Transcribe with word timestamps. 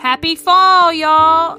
happy 0.00 0.34
fall, 0.34 0.90
y'all. 0.94 1.58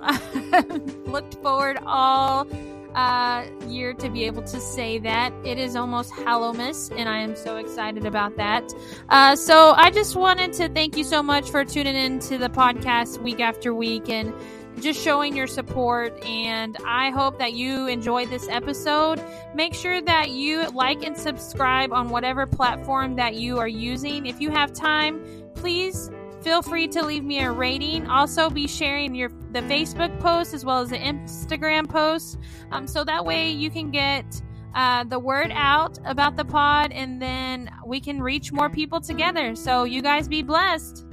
Looked 1.06 1.36
forward 1.36 1.78
all 1.86 2.48
uh, 2.96 3.46
year 3.68 3.94
to 3.94 4.10
be 4.10 4.24
able 4.24 4.42
to 4.42 4.60
say 4.60 4.98
that. 4.98 5.32
It 5.46 5.60
is 5.60 5.76
almost 5.76 6.12
Hallowmas, 6.12 6.92
and 6.98 7.08
I 7.08 7.20
am 7.20 7.36
so 7.36 7.58
excited 7.58 8.04
about 8.04 8.36
that. 8.38 8.64
Uh, 9.10 9.36
so 9.36 9.74
I 9.78 9.92
just 9.92 10.16
wanted 10.16 10.54
to 10.54 10.70
thank 10.70 10.98
you 10.98 11.04
so 11.04 11.22
much 11.22 11.52
for 11.52 11.64
tuning 11.64 11.96
in 11.96 12.18
to 12.22 12.40
the 12.40 12.50
podcast 12.50 13.22
week 13.22 13.40
after 13.40 13.76
week 13.76 14.10
and 14.10 14.34
just 14.80 15.00
showing 15.00 15.36
your 15.36 15.48
support. 15.48 16.20
And 16.26 16.76
I 16.84 17.12
hope 17.12 17.38
that 17.38 17.54
you 17.54 17.86
enjoyed 17.86 18.32
this 18.32 18.50
episode. 18.50 19.24
Make 19.54 19.76
sure 19.76 20.02
that 20.02 20.32
you 20.32 20.68
like 20.70 21.04
and 21.04 21.16
subscribe 21.16 21.94
on 21.94 22.10
whatever 22.10 22.48
platform 22.48 23.18
that 23.18 23.36
you 23.36 23.60
are 23.60 23.68
using. 23.68 24.26
If 24.26 24.42
you 24.42 24.50
have 24.50 24.74
time, 24.74 25.22
please 25.54 26.10
feel 26.42 26.62
free 26.62 26.88
to 26.90 27.06
leave 27.06 27.24
me 27.24 27.40
a 27.40 27.52
rating. 27.52 28.08
Also, 28.08 28.50
be 28.50 28.68
sharing 28.68 29.16
your 29.16 29.30
the 29.52 29.62
Facebook 29.62 30.18
post 30.20 30.54
as 30.54 30.64
well 30.66 30.80
as 30.80 30.90
the 30.90 30.98
Instagram 30.98 31.88
post, 31.88 32.38
um, 32.72 32.88
so 32.88 33.04
that 33.04 33.24
way 33.24 33.50
you 33.52 33.70
can 33.70 33.92
get 33.92 34.42
uh, 34.74 35.04
the 35.04 35.20
word 35.20 35.52
out 35.54 35.98
about 36.06 36.38
the 36.38 36.46
pod, 36.46 36.92
and 36.92 37.22
then 37.22 37.70
we 37.86 38.00
can 38.00 38.22
reach 38.22 38.52
more 38.52 38.70
people 38.70 39.02
together. 39.02 39.56
So 39.56 39.84
you 39.84 40.02
guys 40.02 40.28
be 40.28 40.42
blessed. 40.42 41.06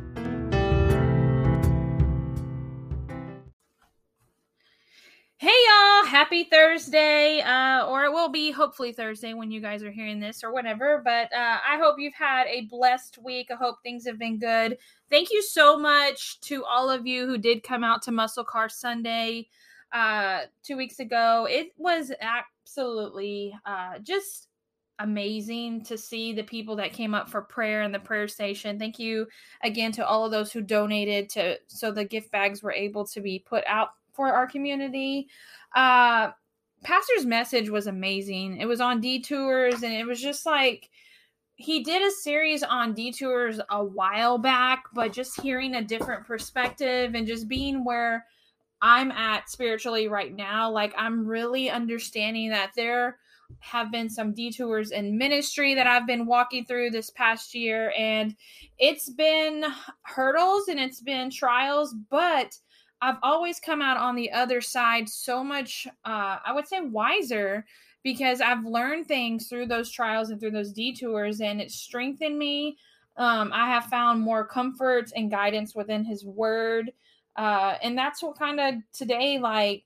Hey 5.41 5.55
y'all, 5.69 6.05
happy 6.05 6.43
Thursday. 6.51 7.41
Uh, 7.43 7.87
or 7.87 8.03
it 8.03 8.13
will 8.13 8.29
be 8.29 8.51
hopefully 8.51 8.91
Thursday 8.91 9.35
when 9.35 9.53
you 9.53 9.61
guys 9.61 9.85
are 9.85 9.91
hearing 9.93 10.19
this 10.19 10.43
or 10.43 10.53
whatever. 10.53 11.01
But 11.05 11.33
uh, 11.33 11.59
I 11.65 11.79
hope 11.79 11.95
you've 12.01 12.13
had 12.13 12.49
a 12.49 12.63
blessed 12.63 13.19
week. 13.23 13.47
I 13.53 13.55
hope 13.55 13.77
things 13.81 14.05
have 14.05 14.19
been 14.19 14.41
good. 14.41 14.77
Thank 15.11 15.31
you 15.31 15.41
so 15.41 15.79
much 15.79 16.41
to 16.41 16.65
all 16.65 16.91
of 16.91 17.07
you 17.07 17.25
who 17.25 17.39
did 17.39 17.63
come 17.63 17.85
out 17.85 18.03
to 18.03 18.11
Muscle 18.11 18.43
Car 18.43 18.69
Sunday 18.69 19.47
uh, 19.93 20.41
two 20.65 20.77
weeks 20.77 20.99
ago. 20.99 21.47
It 21.49 21.69
was 21.77 22.11
absolutely 22.21 23.55
uh, 23.65 24.01
just 24.01 24.49
amazing 24.99 25.85
to 25.85 25.97
see 25.97 26.33
the 26.33 26.43
people 26.43 26.75
that 26.75 26.93
came 26.93 27.15
up 27.15 27.29
for 27.31 27.43
prayer 27.43 27.83
in 27.83 27.93
the 27.93 28.01
prayer 28.01 28.27
station. 28.27 28.77
Thank 28.77 28.99
you 28.99 29.29
again 29.63 29.93
to 29.93 30.05
all 30.05 30.25
of 30.25 30.33
those 30.33 30.51
who 30.53 30.63
donated 30.63 31.29
to 31.31 31.59
so 31.69 31.93
the 31.93 32.05
gift 32.05 32.33
bags 32.33 32.61
were 32.61 32.73
able 32.73 33.07
to 33.07 33.21
be 33.21 33.39
put 33.39 33.63
out 33.69 33.91
for 34.19 34.33
our 34.33 34.49
community. 34.49 35.29
Uh, 35.77 36.33
Pastor's 36.83 37.25
message 37.25 37.71
was 37.71 37.87
amazing. 37.87 38.59
It 38.61 38.67
was 38.67 38.81
on 38.81 39.01
detours, 39.01 39.85
and 39.85 39.93
it 39.95 40.05
was 40.05 40.21
just 40.21 40.45
like 40.45 40.91
he 41.55 41.85
did 41.85 42.03
a 42.03 42.11
series 42.11 42.65
on 42.65 42.95
detours 42.95 43.61
a 43.71 43.85
while 43.85 44.37
back, 44.39 44.85
but 44.93 45.13
just 45.13 45.41
hearing 45.41 45.77
a 45.77 45.85
different 45.85 46.27
perspective 46.27 47.15
and 47.15 47.27
just 47.27 47.49
being 47.49 47.85
where 47.85 48.27
I'm 48.83 49.13
at 49.13 49.49
spiritually 49.49 50.09
right 50.09 50.35
now, 50.35 50.71
like 50.71 50.95
I'm 50.97 51.27
really 51.27 51.71
understanding 51.71 52.51
that 52.51 52.73
there 52.77 53.19
have 53.61 53.91
been 53.91 54.11
some 54.11 54.35
detours 54.35 54.91
in 54.91 55.17
ministry 55.17 55.75
that 55.75 55.87
I've 55.87 56.07
been 56.07 56.27
walking 56.27 56.65
through 56.65 56.91
this 56.91 57.11
past 57.11 57.55
year, 57.55 57.93
and 57.97 58.35
it's 58.79 59.11
been 59.11 59.65
hurdles 60.03 60.69
and 60.69 60.79
it's 60.81 61.01
been 61.01 61.31
trials, 61.31 61.95
but 62.11 62.57
I've 63.01 63.19
always 63.23 63.61
come 63.61 63.81
out 63.81 63.97
on 63.97 64.17
the 64.17 64.31
other 64.33 64.61
side 64.61 65.09
so 65.09 65.45
much, 65.45 65.87
uh, 66.05 66.39
I 66.45 66.53
would 66.53 66.67
say, 66.67 66.81
wiser 66.81 67.65
because 68.03 68.41
I've 68.41 68.65
learned 68.65 69.07
things 69.07 69.49
through 69.49 69.67
those 69.67 69.91
trials 69.91 70.31
and 70.31 70.41
through 70.41 70.53
those 70.53 70.73
detours, 70.73 71.41
and 71.41 71.61
it 71.61 71.71
strengthened 71.71 72.39
me. 72.39 72.77
Um, 73.17 73.51
I 73.53 73.69
have 73.69 73.87
found 73.87 74.21
more 74.21 74.47
comfort 74.47 75.11
and 75.15 75.31
guidance 75.31 75.75
within 75.75 76.05
His 76.05 76.25
Word. 76.25 76.93
Uh, 77.37 77.77
and 77.83 77.99
that's 77.99 78.23
what 78.23 78.39
kind 78.39 78.61
of 78.61 78.75
today, 78.93 79.39
like, 79.39 79.85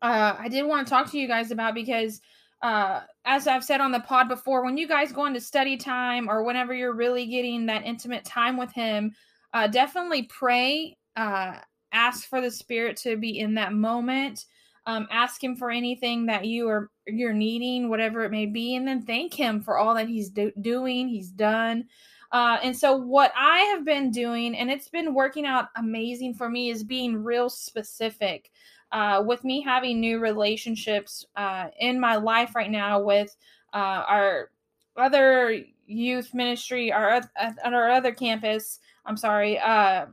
uh, 0.00 0.36
I 0.38 0.48
did 0.48 0.64
want 0.64 0.86
to 0.86 0.90
talk 0.90 1.10
to 1.12 1.18
you 1.18 1.28
guys 1.28 1.52
about 1.52 1.74
because, 1.74 2.20
uh, 2.60 3.00
as 3.24 3.46
I've 3.46 3.64
said 3.64 3.80
on 3.80 3.92
the 3.92 4.00
pod 4.00 4.28
before, 4.28 4.64
when 4.64 4.76
you 4.76 4.88
guys 4.88 5.12
go 5.12 5.26
into 5.26 5.40
study 5.40 5.76
time 5.76 6.28
or 6.28 6.42
whenever 6.42 6.74
you're 6.74 6.94
really 6.94 7.26
getting 7.26 7.66
that 7.66 7.84
intimate 7.84 8.24
time 8.24 8.56
with 8.56 8.72
Him, 8.72 9.14
uh, 9.54 9.68
definitely 9.68 10.24
pray 10.24 10.96
uh, 11.16 11.58
ask 11.92 12.28
for 12.28 12.40
the 12.40 12.50
spirit 12.50 12.96
to 12.98 13.16
be 13.16 13.38
in 13.38 13.54
that 13.54 13.72
moment. 13.72 14.46
Um, 14.86 15.06
ask 15.12 15.42
him 15.42 15.54
for 15.54 15.70
anything 15.70 16.26
that 16.26 16.44
you 16.44 16.68
are 16.68 16.90
you're 17.06 17.32
needing 17.32 17.88
whatever 17.88 18.24
it 18.24 18.30
may 18.30 18.46
be 18.46 18.74
and 18.74 18.86
then 18.86 19.02
thank 19.02 19.32
him 19.32 19.60
for 19.60 19.78
all 19.78 19.94
that 19.94 20.08
he's 20.08 20.28
do- 20.28 20.52
doing 20.60 21.08
he's 21.08 21.30
done. 21.30 21.84
Uh, 22.32 22.58
and 22.62 22.76
so 22.76 22.96
what 22.96 23.30
i 23.36 23.60
have 23.60 23.84
been 23.84 24.10
doing 24.10 24.56
and 24.56 24.70
it's 24.70 24.88
been 24.88 25.12
working 25.14 25.44
out 25.44 25.68
amazing 25.76 26.32
for 26.34 26.48
me 26.48 26.70
is 26.70 26.82
being 26.82 27.22
real 27.22 27.50
specific 27.50 28.50
uh, 28.92 29.22
with 29.24 29.42
me 29.44 29.60
having 29.60 30.00
new 30.00 30.18
relationships 30.18 31.26
uh, 31.36 31.68
in 31.80 31.98
my 31.98 32.16
life 32.16 32.54
right 32.54 32.70
now 32.70 33.00
with 33.00 33.34
uh, 33.72 34.04
our 34.06 34.50
other 34.96 35.64
youth 35.86 36.32
ministry 36.34 36.92
our, 36.92 37.10
at 37.36 37.56
our 37.64 37.90
other 37.90 38.12
campus. 38.12 38.80
I'm 39.06 39.16
sorry 39.16 39.58
uh, 39.58 40.06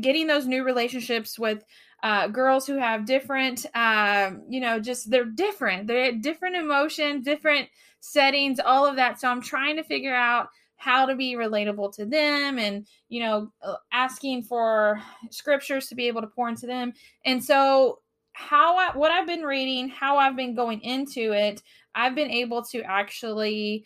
getting 0.00 0.26
those 0.26 0.46
new 0.46 0.64
relationships 0.64 1.38
with 1.38 1.64
uh, 2.02 2.28
girls 2.28 2.66
who 2.66 2.76
have 2.76 3.06
different, 3.06 3.66
uh, 3.74 4.30
you 4.48 4.60
know, 4.60 4.78
just 4.78 5.10
they're 5.10 5.24
different. 5.24 5.86
They're 5.86 6.12
different 6.12 6.56
emotions, 6.56 7.24
different 7.24 7.68
settings, 8.00 8.60
all 8.60 8.86
of 8.86 8.96
that. 8.96 9.20
So 9.20 9.28
I'm 9.28 9.40
trying 9.40 9.76
to 9.76 9.82
figure 9.82 10.14
out 10.14 10.48
how 10.76 11.06
to 11.06 11.14
be 11.14 11.34
relatable 11.34 11.94
to 11.94 12.04
them 12.04 12.58
and, 12.58 12.86
you 13.08 13.20
know, 13.20 13.50
uh, 13.62 13.76
asking 13.92 14.42
for 14.42 15.00
scriptures 15.30 15.88
to 15.88 15.94
be 15.94 16.06
able 16.08 16.20
to 16.20 16.26
pour 16.26 16.48
into 16.48 16.66
them. 16.66 16.92
And 17.24 17.42
so, 17.42 18.00
how 18.32 18.76
I, 18.76 18.96
what 18.96 19.12
I've 19.12 19.28
been 19.28 19.42
reading, 19.42 19.88
how 19.88 20.18
I've 20.18 20.36
been 20.36 20.56
going 20.56 20.80
into 20.80 21.32
it, 21.32 21.62
I've 21.94 22.16
been 22.16 22.30
able 22.30 22.62
to 22.64 22.82
actually 22.82 23.84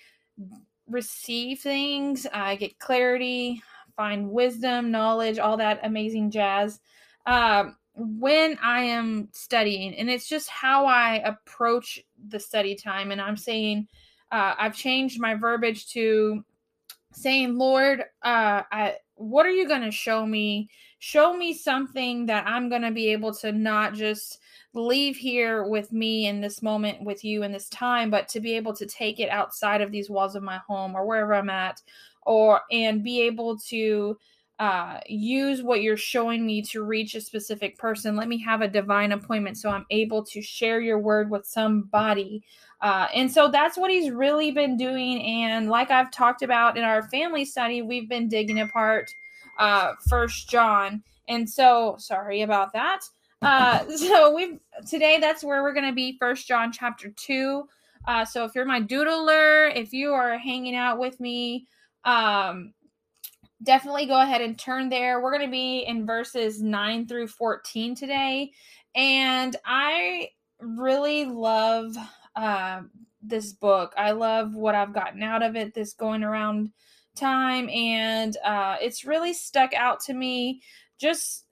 receive 0.89 1.61
things, 1.61 2.27
uh, 2.33 2.57
get 2.57 2.79
clarity, 2.79 3.63
find 3.99 4.31
wisdom, 4.31 4.91
knowledge, 4.93 5.39
all 5.39 5.57
that 5.57 5.81
amazing 5.83 6.31
jazz 6.31 6.81
um, 7.27 7.77
when 7.97 8.57
I 8.63 8.83
am 8.83 9.29
studying. 9.33 9.95
And 9.97 10.09
it's 10.09 10.29
just 10.29 10.49
how 10.49 10.87
I 10.87 11.17
approach 11.25 12.01
the 12.29 12.39
study 12.39 12.77
time. 12.77 13.11
And 13.11 13.21
I'm 13.21 13.37
saying, 13.37 13.89
uh, 14.31 14.55
I've 14.57 14.77
changed 14.77 15.21
my 15.21 15.35
verbiage 15.35 15.89
to 15.93 16.45
saying, 17.13 17.59
Lord, 17.59 18.01
uh, 18.23 18.63
I, 18.71 18.95
what 19.17 19.47
are 19.47 19.51
you 19.51 19.67
going 19.67 19.83
to 19.83 19.91
show 19.91 20.25
me? 20.25 20.71
Show 21.01 21.37
me 21.37 21.53
something 21.53 22.27
that 22.27 22.47
I'm 22.47 22.69
going 22.69 22.83
to 22.83 22.93
be 22.93 23.09
able 23.09 23.35
to 23.35 23.51
not 23.51 23.95
just 23.95 24.39
leave 24.75 25.17
here 25.17 25.65
with 25.65 25.93
me 25.93 26.27
in 26.27 26.41
this 26.41 26.63
moment 26.63 27.03
with 27.03 27.25
you 27.25 27.43
in 27.43 27.51
this 27.51 27.69
time, 27.69 28.11
but 28.11 28.29
to 28.29 28.41
be 28.41 28.55
able 28.55 28.75
to 28.75 28.87
take 28.87 29.19
it 29.19 29.31
outside 29.31 29.81
of 29.81 29.91
these 29.91 30.09
walls 30.11 30.37
of 30.37 30.43
my 30.43 30.59
home 30.59 30.95
or 30.95 31.05
wherever 31.05 31.35
I'm 31.35 31.51
at 31.51 31.83
or 32.29 32.61
and 32.71 33.03
be 33.03 33.23
able 33.23 33.57
to 33.57 34.17
uh, 34.59 34.99
use 35.07 35.63
what 35.63 35.83
you're 35.83 35.97
showing 35.97 36.45
me 36.45 36.61
to 36.61 36.83
reach 36.83 37.15
a 37.15 37.21
specific 37.21 37.79
person. 37.79 38.17
Let 38.17 38.29
me 38.29 38.39
have 38.43 38.61
a 38.61 38.69
divine 38.69 39.13
appointment 39.13 39.57
so 39.57 39.71
I'm 39.71 39.87
able 39.91 40.23
to 40.25 40.43
share 40.43 40.81
your 40.81 40.99
word 40.99 41.31
with 41.31 41.47
somebody. 41.47 42.43
Uh, 42.83 43.07
and 43.15 43.33
so 43.33 43.49
that's 43.49 43.79
what 43.79 43.91
he's 43.91 44.11
really 44.11 44.51
been 44.51 44.77
doing. 44.77 45.23
And 45.23 45.71
like 45.71 45.91
I've 45.91 46.11
talked 46.11 46.43
about 46.43 46.77
in 46.77 46.85
our 46.85 47.09
family 47.09 47.45
study, 47.45 47.83
we've 47.83 48.09
been 48.09 48.29
digging 48.29 48.61
apart 48.61 49.09
uh, 49.59 49.93
First 50.09 50.51
John. 50.51 51.03
And 51.29 51.49
so 51.49 51.97
sorry 51.99 52.43
about 52.43 52.73
that. 52.75 53.01
Uh, 53.41 53.89
so 53.97 54.35
we've 54.35 54.59
today 54.87 55.19
that's 55.19 55.43
where 55.43 55.63
we're 55.63 55.75
going 55.75 55.87
to 55.89 55.95
be. 55.95 56.19
First 56.19 56.47
John 56.47 56.73
chapter 56.73 57.11
two. 57.17 57.65
Uh, 58.07 58.25
so 58.25 58.45
if 58.45 58.55
you're 58.55 58.65
my 58.65 58.81
doodler, 58.81 59.75
if 59.77 59.93
you 59.93 60.13
are 60.13 60.37
hanging 60.39 60.75
out 60.75 60.99
with 60.99 61.21
me, 61.21 61.67
um, 62.09 62.73
definitely 63.63 64.07
go 64.07 64.21
ahead 64.21 64.41
and 64.41 64.59
turn 64.59 64.89
there. 64.89 65.21
We're 65.21 65.33
going 65.37 65.47
to 65.47 65.53
be 65.53 65.81
in 65.81 66.07
verses 66.07 66.63
9 66.63 67.07
through 67.07 67.29
14 67.29 67.95
today. 67.95 68.53
And 68.95 69.55
I 69.67 70.31
really 70.59 71.27
love 71.27 71.95
uh, 72.35 72.83
this 73.23 73.53
book. 73.53 73.93
I 73.97 74.13
love 74.13 74.55
what 74.55 74.75
I've 74.75 74.95
gotten 74.95 75.23
out 75.23 75.43
of 75.43 75.55
it 75.55 75.75
this 75.75 75.93
going 75.93 76.25
around 76.25 76.71
time. 77.15 77.69
And 77.69 78.35
uh, 78.43 78.77
it's 78.81 79.05
really 79.05 79.35
stuck 79.35 79.75
out 79.75 80.01
to 80.05 80.15
me 80.15 80.63
just 80.99 81.45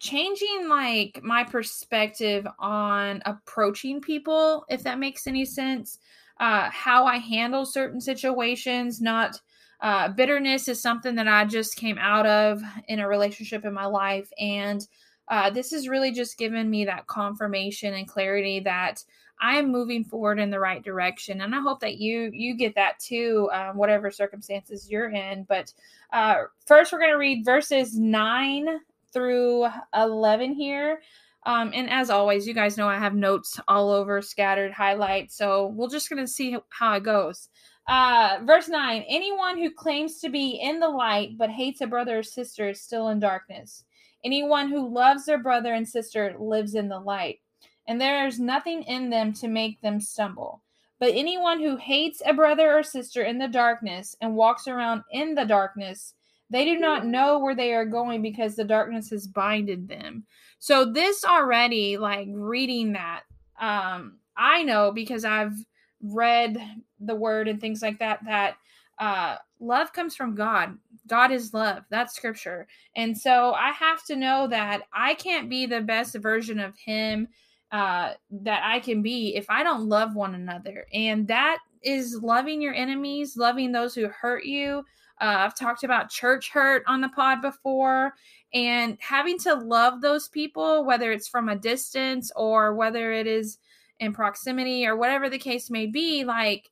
changing 0.00 0.68
like 0.68 1.20
my 1.22 1.44
perspective 1.44 2.44
on 2.58 3.22
approaching 3.24 4.00
people, 4.00 4.64
if 4.68 4.82
that 4.82 4.98
makes 4.98 5.28
any 5.28 5.44
sense. 5.44 5.98
Uh, 6.40 6.68
how 6.70 7.04
I 7.04 7.18
handle 7.18 7.64
certain 7.64 8.00
situations, 8.00 9.00
not 9.00 9.38
uh, 9.82 10.08
bitterness 10.08 10.68
is 10.68 10.80
something 10.80 11.16
that 11.16 11.26
I 11.26 11.44
just 11.44 11.76
came 11.76 11.98
out 11.98 12.24
of 12.24 12.62
in 12.86 13.00
a 13.00 13.08
relationship 13.08 13.64
in 13.64 13.74
my 13.74 13.86
life. 13.86 14.32
And 14.38 14.86
uh, 15.28 15.50
this 15.50 15.72
has 15.72 15.88
really 15.88 16.12
just 16.12 16.38
given 16.38 16.70
me 16.70 16.84
that 16.84 17.08
confirmation 17.08 17.94
and 17.94 18.06
clarity 18.06 18.60
that 18.60 19.02
I 19.40 19.56
am 19.56 19.72
moving 19.72 20.04
forward 20.04 20.38
in 20.38 20.50
the 20.50 20.60
right 20.60 20.84
direction. 20.84 21.40
And 21.40 21.52
I 21.52 21.60
hope 21.60 21.80
that 21.80 21.98
you 21.98 22.30
you 22.32 22.56
get 22.56 22.76
that 22.76 23.00
too, 23.00 23.50
um, 23.52 23.76
whatever 23.76 24.10
circumstances 24.12 24.88
you're 24.88 25.10
in. 25.10 25.44
But 25.48 25.72
uh, 26.12 26.44
first, 26.64 26.92
we're 26.92 27.00
going 27.00 27.10
to 27.10 27.16
read 27.16 27.44
verses 27.44 27.98
9 27.98 28.66
through 29.12 29.66
11 29.96 30.54
here. 30.54 31.00
Um, 31.44 31.72
and 31.74 31.90
as 31.90 32.08
always, 32.08 32.46
you 32.46 32.54
guys 32.54 32.76
know 32.76 32.88
I 32.88 32.98
have 32.98 33.16
notes 33.16 33.58
all 33.66 33.90
over, 33.90 34.22
scattered, 34.22 34.72
highlights. 34.72 35.36
So 35.36 35.68
we're 35.68 35.88
just 35.88 36.08
going 36.08 36.22
to 36.24 36.30
see 36.30 36.56
how 36.68 36.94
it 36.94 37.02
goes. 37.02 37.48
Uh, 37.88 38.38
verse 38.44 38.68
9 38.68 39.04
Anyone 39.08 39.58
who 39.58 39.70
claims 39.70 40.18
to 40.20 40.28
be 40.28 40.60
in 40.62 40.80
the 40.80 40.88
light 40.88 41.36
but 41.36 41.50
hates 41.50 41.80
a 41.80 41.86
brother 41.86 42.18
or 42.18 42.22
sister 42.22 42.68
is 42.68 42.80
still 42.80 43.08
in 43.08 43.18
darkness. 43.18 43.84
Anyone 44.24 44.68
who 44.68 44.88
loves 44.88 45.24
their 45.24 45.42
brother 45.42 45.74
and 45.74 45.88
sister 45.88 46.36
lives 46.38 46.74
in 46.74 46.88
the 46.88 47.00
light, 47.00 47.40
and 47.88 48.00
there 48.00 48.26
is 48.26 48.38
nothing 48.38 48.84
in 48.84 49.10
them 49.10 49.32
to 49.34 49.48
make 49.48 49.80
them 49.80 50.00
stumble. 50.00 50.62
But 51.00 51.14
anyone 51.14 51.60
who 51.60 51.76
hates 51.76 52.22
a 52.24 52.32
brother 52.32 52.78
or 52.78 52.84
sister 52.84 53.22
in 53.22 53.38
the 53.38 53.48
darkness 53.48 54.14
and 54.20 54.36
walks 54.36 54.68
around 54.68 55.02
in 55.10 55.34
the 55.34 55.44
darkness, 55.44 56.14
they 56.48 56.64
do 56.64 56.78
not 56.78 57.06
know 57.06 57.40
where 57.40 57.56
they 57.56 57.74
are 57.74 57.84
going 57.84 58.22
because 58.22 58.54
the 58.54 58.62
darkness 58.62 59.10
has 59.10 59.26
binded 59.26 59.88
them. 59.88 60.24
So 60.60 60.84
this 60.84 61.24
already, 61.24 61.96
like 61.96 62.28
reading 62.30 62.92
that, 62.92 63.22
um, 63.60 64.18
I 64.36 64.62
know 64.62 64.92
because 64.92 65.24
I've 65.24 65.56
read 66.02 66.58
the 67.00 67.14
word 67.14 67.48
and 67.48 67.60
things 67.60 67.82
like 67.82 67.98
that 67.98 68.20
that 68.26 68.56
uh, 68.98 69.36
love 69.60 69.92
comes 69.92 70.14
from 70.14 70.34
God. 70.34 70.76
God 71.06 71.32
is 71.32 71.54
love. 71.54 71.84
That's 71.90 72.14
scripture. 72.14 72.66
And 72.94 73.16
so 73.16 73.52
I 73.52 73.70
have 73.70 74.04
to 74.06 74.16
know 74.16 74.46
that 74.48 74.82
I 74.92 75.14
can't 75.14 75.48
be 75.48 75.66
the 75.66 75.80
best 75.80 76.14
version 76.16 76.60
of 76.60 76.76
Him 76.76 77.28
uh, 77.72 78.12
that 78.30 78.62
I 78.64 78.80
can 78.80 79.02
be 79.02 79.34
if 79.34 79.46
I 79.48 79.62
don't 79.62 79.88
love 79.88 80.14
one 80.14 80.34
another. 80.34 80.86
And 80.92 81.26
that 81.28 81.58
is 81.82 82.20
loving 82.22 82.60
your 82.60 82.74
enemies, 82.74 83.36
loving 83.36 83.72
those 83.72 83.94
who 83.94 84.08
hurt 84.08 84.44
you. 84.44 84.84
Uh, 85.20 85.36
I've 85.38 85.56
talked 85.56 85.84
about 85.84 86.10
church 86.10 86.50
hurt 86.50 86.82
on 86.86 87.00
the 87.00 87.08
pod 87.08 87.42
before 87.42 88.14
and 88.54 88.98
having 89.00 89.38
to 89.40 89.54
love 89.54 90.00
those 90.00 90.28
people, 90.28 90.84
whether 90.84 91.12
it's 91.12 91.28
from 91.28 91.48
a 91.48 91.56
distance 91.56 92.30
or 92.36 92.74
whether 92.74 93.12
it 93.12 93.26
is 93.26 93.58
in 94.02 94.12
proximity 94.12 94.86
or 94.86 94.96
whatever 94.96 95.30
the 95.30 95.38
case 95.38 95.70
may 95.70 95.86
be. 95.86 96.24
Like, 96.24 96.70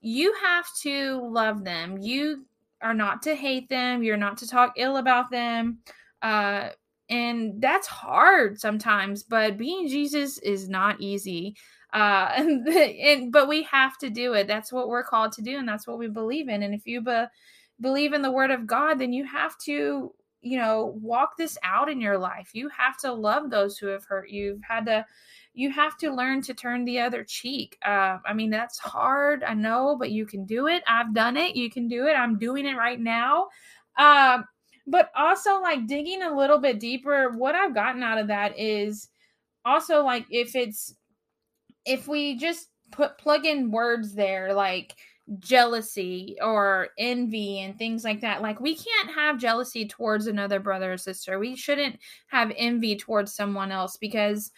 you 0.00 0.34
have 0.42 0.66
to 0.82 1.20
love 1.30 1.62
them. 1.62 1.98
You 1.98 2.46
are 2.82 2.94
not 2.94 3.22
to 3.22 3.34
hate 3.34 3.68
them. 3.68 4.02
You're 4.02 4.16
not 4.16 4.38
to 4.38 4.48
talk 4.48 4.72
ill 4.76 4.96
about 4.96 5.30
them. 5.30 5.78
Uh, 6.22 6.70
and 7.10 7.60
that's 7.60 7.88
hard 7.88 8.58
sometimes 8.58 9.24
but 9.24 9.58
being 9.58 9.88
jesus 9.88 10.38
is 10.38 10.68
not 10.68 11.00
easy 11.00 11.56
uh 11.92 12.30
and, 12.36 12.66
and, 12.68 13.32
but 13.32 13.48
we 13.48 13.64
have 13.64 13.98
to 13.98 14.08
do 14.08 14.32
it 14.34 14.46
that's 14.46 14.72
what 14.72 14.88
we're 14.88 15.02
called 15.02 15.32
to 15.32 15.42
do 15.42 15.58
and 15.58 15.68
that's 15.68 15.86
what 15.86 15.98
we 15.98 16.06
believe 16.06 16.48
in 16.48 16.62
and 16.62 16.72
if 16.72 16.86
you 16.86 17.00
be, 17.00 17.24
believe 17.80 18.12
in 18.12 18.22
the 18.22 18.30
word 18.30 18.50
of 18.50 18.66
god 18.66 18.98
then 18.98 19.12
you 19.12 19.24
have 19.24 19.58
to 19.58 20.14
you 20.40 20.56
know 20.56 20.96
walk 21.02 21.36
this 21.36 21.58
out 21.62 21.90
in 21.90 22.00
your 22.00 22.16
life 22.16 22.50
you 22.54 22.68
have 22.68 22.96
to 22.96 23.12
love 23.12 23.50
those 23.50 23.76
who 23.76 23.88
have 23.88 24.04
hurt 24.04 24.30
you 24.30 24.44
you've 24.44 24.62
had 24.62 24.86
to 24.86 25.04
you 25.54 25.70
have 25.70 25.96
to 25.96 26.14
learn 26.14 26.40
to 26.40 26.54
turn 26.54 26.84
the 26.84 26.98
other 27.00 27.24
cheek 27.24 27.76
uh, 27.84 28.18
i 28.26 28.32
mean 28.32 28.50
that's 28.50 28.78
hard 28.78 29.42
i 29.44 29.54
know 29.54 29.96
but 29.98 30.10
you 30.10 30.26
can 30.26 30.44
do 30.44 30.66
it 30.66 30.82
i've 30.86 31.14
done 31.14 31.36
it 31.36 31.56
you 31.56 31.70
can 31.70 31.88
do 31.88 32.06
it 32.06 32.12
i'm 32.12 32.38
doing 32.38 32.66
it 32.66 32.76
right 32.76 33.00
now 33.00 33.48
uh, 33.98 34.38
but 34.86 35.10
also 35.16 35.60
like 35.60 35.86
digging 35.86 36.22
a 36.22 36.36
little 36.36 36.58
bit 36.58 36.80
deeper 36.80 37.30
what 37.30 37.54
i've 37.54 37.74
gotten 37.74 38.02
out 38.02 38.18
of 38.18 38.28
that 38.28 38.58
is 38.58 39.08
also 39.64 40.02
like 40.02 40.26
if 40.30 40.54
it's 40.54 40.94
if 41.84 42.08
we 42.08 42.36
just 42.36 42.68
put 42.90 43.18
plug 43.18 43.46
in 43.46 43.70
words 43.70 44.14
there 44.14 44.52
like 44.52 44.94
jealousy 45.38 46.36
or 46.42 46.88
envy 46.98 47.60
and 47.60 47.78
things 47.78 48.02
like 48.02 48.20
that 48.20 48.42
like 48.42 48.60
we 48.60 48.74
can't 48.74 49.14
have 49.14 49.38
jealousy 49.38 49.86
towards 49.86 50.26
another 50.26 50.58
brother 50.58 50.94
or 50.94 50.96
sister 50.96 51.38
we 51.38 51.54
shouldn't 51.54 51.96
have 52.26 52.52
envy 52.56 52.96
towards 52.96 53.32
someone 53.32 53.70
else 53.70 53.96
because 53.96 54.50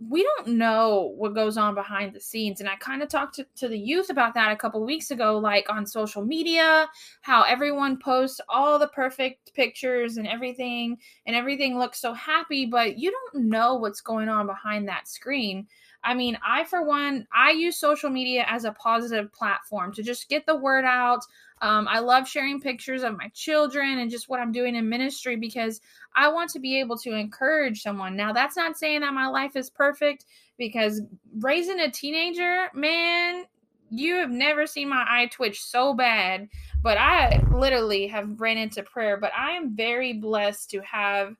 we 0.00 0.22
don't 0.22 0.56
know 0.56 1.12
what 1.16 1.34
goes 1.34 1.56
on 1.56 1.74
behind 1.74 2.14
the 2.14 2.20
scenes. 2.20 2.60
And 2.60 2.68
i 2.68 2.76
kind 2.76 3.02
of 3.02 3.08
talked 3.08 3.34
to, 3.36 3.46
to 3.56 3.68
the 3.68 3.78
youth 3.78 4.10
about 4.10 4.34
that 4.34 4.52
a 4.52 4.56
couple 4.56 4.84
weeks 4.84 5.10
ago 5.10 5.38
like 5.38 5.68
on 5.68 5.86
social 5.86 6.24
media 6.24 6.88
how 7.22 7.42
everyone 7.42 7.98
posts 7.98 8.40
all 8.48 8.78
the 8.78 8.88
perfect 8.88 9.52
pictures 9.54 10.16
and 10.16 10.26
everything 10.26 10.96
and 11.26 11.34
everything 11.34 11.78
looks 11.78 12.00
so 12.00 12.12
happy 12.12 12.64
but 12.66 12.98
you 12.98 13.10
don't 13.10 13.44
know 13.46 13.74
what's 13.74 14.00
going 14.00 14.28
on 14.28 14.46
behind 14.46 14.86
that 14.86 15.08
screen 15.08 15.66
i 16.04 16.14
mean 16.14 16.38
i 16.46 16.64
for 16.64 16.84
one 16.84 17.26
i 17.34 17.50
use 17.50 17.76
social 17.76 18.10
media 18.10 18.44
as 18.48 18.64
a 18.64 18.72
positive 18.72 19.32
platform 19.32 19.92
to 19.92 20.02
just 20.02 20.28
get 20.28 20.46
the 20.46 20.56
word 20.56 20.84
out 20.84 21.22
um, 21.60 21.88
I 21.88 21.98
love 21.98 22.28
sharing 22.28 22.60
pictures 22.60 23.02
of 23.02 23.16
my 23.16 23.28
children 23.34 23.98
and 23.98 24.10
just 24.10 24.28
what 24.28 24.40
I'm 24.40 24.52
doing 24.52 24.76
in 24.76 24.88
ministry 24.88 25.36
because 25.36 25.80
I 26.14 26.28
want 26.28 26.50
to 26.50 26.60
be 26.60 26.78
able 26.78 26.96
to 26.98 27.12
encourage 27.12 27.82
someone. 27.82 28.16
Now, 28.16 28.32
that's 28.32 28.56
not 28.56 28.78
saying 28.78 29.00
that 29.00 29.12
my 29.12 29.26
life 29.26 29.56
is 29.56 29.70
perfect 29.70 30.24
because 30.56 31.02
raising 31.40 31.80
a 31.80 31.90
teenager, 31.90 32.68
man, 32.74 33.44
you 33.90 34.16
have 34.16 34.30
never 34.30 34.66
seen 34.66 34.88
my 34.88 35.04
eye 35.08 35.26
twitch 35.26 35.62
so 35.62 35.94
bad, 35.94 36.48
but 36.82 36.98
I 36.98 37.42
literally 37.50 38.06
have 38.08 38.40
ran 38.40 38.58
into 38.58 38.82
prayer. 38.82 39.16
But 39.16 39.32
I 39.36 39.52
am 39.52 39.74
very 39.74 40.12
blessed 40.12 40.70
to 40.70 40.80
have 40.80 41.34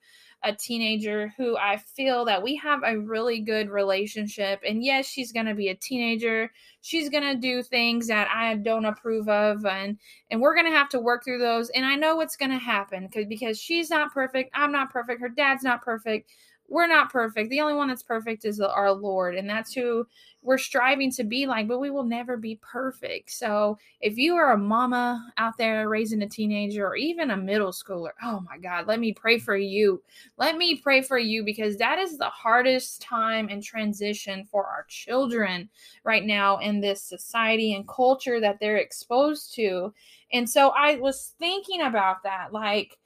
a 0.45 0.53
teenager 0.53 1.33
who 1.37 1.57
I 1.57 1.79
feel 1.79 2.25
that 2.27 2.43
we 2.43 2.55
have 2.57 2.83
a 2.85 2.99
really 2.99 3.41
good 3.41 3.69
relationship. 3.69 4.61
And 4.67 4.85
yes, 4.85 5.07
she's 5.07 5.33
going 5.33 5.47
to 5.47 5.55
be 5.55 5.69
a 5.69 5.75
teenager. 5.75 6.51
She's 6.81 7.09
going 7.09 7.25
to 7.25 7.35
do 7.35 7.63
things 7.63 8.07
that 8.07 8.29
I 8.33 8.55
don't 8.55 8.85
approve 8.85 9.29
of 9.29 9.67
and 9.67 9.99
and 10.31 10.41
we're 10.41 10.55
going 10.55 10.67
to 10.67 10.77
have 10.77 10.89
to 10.91 11.01
work 11.01 11.25
through 11.25 11.41
those. 11.41 11.71
And 11.71 11.85
I 11.85 11.97
know 11.97 12.17
what's 12.17 12.37
going 12.37 12.53
to 12.53 12.59
happen 12.59 13.09
cuz 13.09 13.27
because 13.27 13.61
she's 13.61 13.91
not 13.91 14.13
perfect, 14.15 14.51
I'm 14.55 14.73
not 14.73 14.91
perfect, 14.91 15.21
her 15.21 15.29
dad's 15.29 15.65
not 15.65 15.83
perfect 15.83 16.31
we're 16.69 16.87
not 16.87 17.11
perfect. 17.11 17.51
The 17.51 17.61
only 17.61 17.75
one 17.75 17.89
that's 17.89 18.03
perfect 18.03 18.45
is 18.45 18.61
our 18.61 18.93
Lord, 18.93 19.35
and 19.35 19.49
that's 19.49 19.73
who 19.73 20.07
we're 20.43 20.59
striving 20.59 21.11
to 21.13 21.25
be 21.25 21.47
like, 21.47 21.67
but 21.67 21.81
we 21.81 21.91
will 21.91 22.05
never 22.05 22.37
be 22.37 22.61
perfect. 22.63 23.31
So, 23.31 23.79
if 24.01 24.17
you 24.17 24.37
are 24.37 24.53
a 24.53 24.59
mama 24.59 25.33
out 25.39 25.57
there 25.57 25.89
raising 25.89 26.23
a 26.23 26.29
teenager 26.29 26.87
or 26.87 26.95
even 26.97 27.31
a 27.31 27.37
middle 27.37 27.73
schooler, 27.73 28.11
oh 28.23 28.41
my 28.49 28.59
God, 28.59 28.87
let 28.87 29.01
me 29.01 29.13
pray 29.13 29.39
for 29.39 29.57
you. 29.57 30.03
Let 30.37 30.57
me 30.57 30.77
pray 30.77 31.03
for 31.03 31.19
you 31.19 31.43
because 31.43 31.77
that 31.79 31.99
is 31.99 32.19
the 32.19 32.27
hardest 32.27 33.01
time 33.03 33.49
and 33.49 33.63
transition 33.63 34.45
for 34.45 34.67
our 34.67 34.85
children 34.89 35.71
right 36.05 36.25
now 36.25 36.59
in 36.59 36.81
this 36.81 37.03
society 37.03 37.75
and 37.75 37.89
culture 37.89 38.41
that 38.41 38.61
they're 38.61 38.77
exposed 38.77 39.55
to. 39.55 39.93
And 40.33 40.49
so, 40.49 40.69
I 40.71 40.97
was 40.97 41.33
thinking 41.39 41.81
about 41.81 42.23
that, 42.25 42.53
like, 42.53 42.99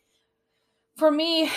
for 0.97 1.11
me, 1.11 1.51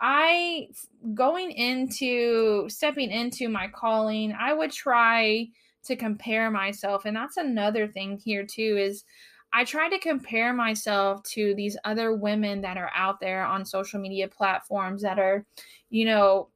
I 0.00 0.68
going 1.14 1.50
into 1.52 2.68
stepping 2.68 3.10
into 3.10 3.48
my 3.48 3.68
calling, 3.68 4.32
I 4.38 4.52
would 4.52 4.72
try 4.72 5.48
to 5.84 5.96
compare 5.96 6.50
myself. 6.50 7.04
And 7.04 7.16
that's 7.16 7.36
another 7.36 7.88
thing 7.88 8.18
here, 8.18 8.44
too, 8.44 8.76
is 8.78 9.04
I 9.52 9.64
try 9.64 9.88
to 9.88 9.98
compare 9.98 10.52
myself 10.52 11.22
to 11.24 11.54
these 11.54 11.76
other 11.84 12.14
women 12.14 12.60
that 12.60 12.76
are 12.76 12.90
out 12.94 13.20
there 13.20 13.44
on 13.44 13.64
social 13.64 14.00
media 14.00 14.28
platforms 14.28 15.02
that 15.02 15.18
are, 15.18 15.44
you 15.88 16.04
know, 16.04 16.48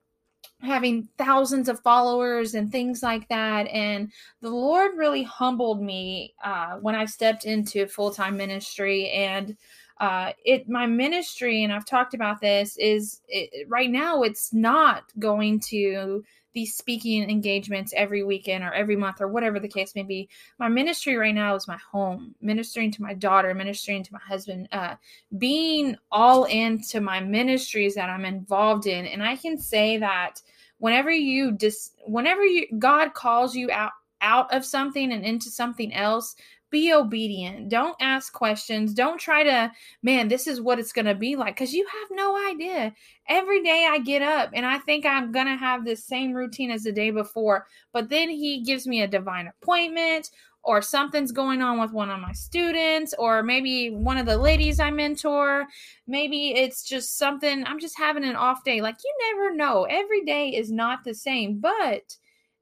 having 0.61 1.09
thousands 1.19 1.69
of 1.69 1.81
followers 1.81 2.55
and 2.55 2.71
things 2.71 3.03
like 3.03 3.29
that. 3.29 3.67
And 3.69 4.13
the 4.41 4.51
Lord 4.51 4.97
really 4.97 5.23
humbled 5.23 5.83
me 5.83 6.35
uh, 6.43 6.77
when 6.77 6.95
I 6.95 7.05
stepped 7.05 7.45
into 7.45 7.87
full 7.87 8.13
time 8.13 8.37
ministry. 8.37 9.11
And 9.11 9.57
uh, 9.99 10.33
it 10.45 10.69
my 10.69 10.87
ministry 10.87 11.63
and 11.63 11.73
i've 11.73 11.85
talked 11.85 12.15
about 12.15 12.41
this 12.41 12.77
is 12.79 13.21
it, 13.29 13.69
right 13.69 13.91
now 13.91 14.23
it's 14.23 14.53
not 14.53 15.05
going 15.19 15.61
to 15.61 16.25
these 16.55 16.75
speaking 16.75 17.29
engagements 17.29 17.93
every 17.97 18.23
weekend 18.23 18.65
or 18.65 18.73
every 18.73 18.97
month 18.97 19.21
or 19.21 19.29
whatever 19.29 19.59
the 19.59 19.69
case 19.69 19.95
may 19.95 20.05
be. 20.05 20.29
My 20.59 20.69
ministry 20.69 21.17
right 21.17 21.35
now 21.35 21.55
is 21.57 21.69
my 21.69 21.79
home 21.91 22.35
ministering 22.41 22.93
to 22.93 23.03
my 23.03 23.13
daughter 23.13 23.53
ministering 23.55 24.05
to 24.05 24.13
my 24.13 24.21
husband 24.21 24.69
uh, 24.73 24.95
being 25.37 25.97
all 26.11 26.45
into 26.45 27.01
my 27.01 27.21
ministries 27.21 27.97
that 27.97 28.09
i'm 28.09 28.25
involved 28.25 28.87
in. 28.87 29.05
And 29.07 29.23
i 29.23 29.37
can 29.37 29.59
say 29.59 29.99
that 29.99 30.41
whenever 30.79 31.11
you 31.11 31.53
dis 31.53 31.91
whenever 32.07 32.45
you 32.45 32.67
god 32.79 33.15
calls 33.15 33.55
you 33.55 33.71
out 33.71 33.93
out 34.21 34.53
of 34.55 34.65
something 34.65 35.13
and 35.13 35.25
into 35.25 35.51
something 35.51 35.93
else 35.93 36.37
be 36.75 36.93
obedient. 36.93 37.69
Don't 37.69 37.95
ask 38.01 38.33
questions. 38.33 38.95
Don't 38.95 39.21
try 39.21 39.45
to, 39.45 39.71
man, 40.03 40.27
this 40.27 40.49
is 40.49 40.61
what 40.61 40.81
it's 40.81 40.93
going 40.93 41.05
to 41.05 41.15
be 41.15 41.37
like 41.37 41.55
because 41.55 41.73
you 41.73 41.87
have 41.87 42.09
no 42.11 42.37
idea. 42.51 42.93
Every 43.29 43.63
day 43.63 43.87
I 43.89 44.01
get 44.01 44.23
up 44.23 44.51
and 44.53 44.67
I 44.67 44.79
think 44.79 45.07
I'm 45.07 45.31
going 45.31 45.47
to 45.47 45.55
have 45.55 45.85
this 45.85 46.05
same 46.05 46.33
routine 46.33 46.73
as 46.73 46.83
the 46.83 46.91
day 46.91 47.13
before, 47.13 47.69
but 47.93 48.09
then 48.09 48.29
he 48.29 48.65
gives 48.65 48.89
me 48.89 49.03
a 49.03 49.07
divine 49.07 49.47
appointment 49.47 50.31
or 50.65 50.83
something's 50.83 51.31
going 51.31 51.63
on 51.63 51.79
with 51.79 51.93
one 51.93 52.11
of 52.11 52.19
my 52.19 52.33
students 52.33 53.15
or 53.21 53.45
maybe 53.45 53.91
one 53.91 54.19
of 54.19 54.27
the 54.27 54.37
ladies 54.37 54.81
I 54.81 54.91
mentor. 54.91 55.67
Maybe 56.09 56.55
it's 56.57 56.83
just 56.83 57.17
something 57.17 57.65
I'm 57.65 57.79
just 57.79 57.97
having 57.97 58.25
an 58.25 58.35
off 58.35 58.65
day. 58.65 58.81
Like 58.81 58.97
you 59.05 59.15
never 59.31 59.55
know. 59.55 59.85
Every 59.85 60.25
day 60.25 60.49
is 60.49 60.73
not 60.73 61.05
the 61.05 61.15
same, 61.15 61.61
but 61.61 62.17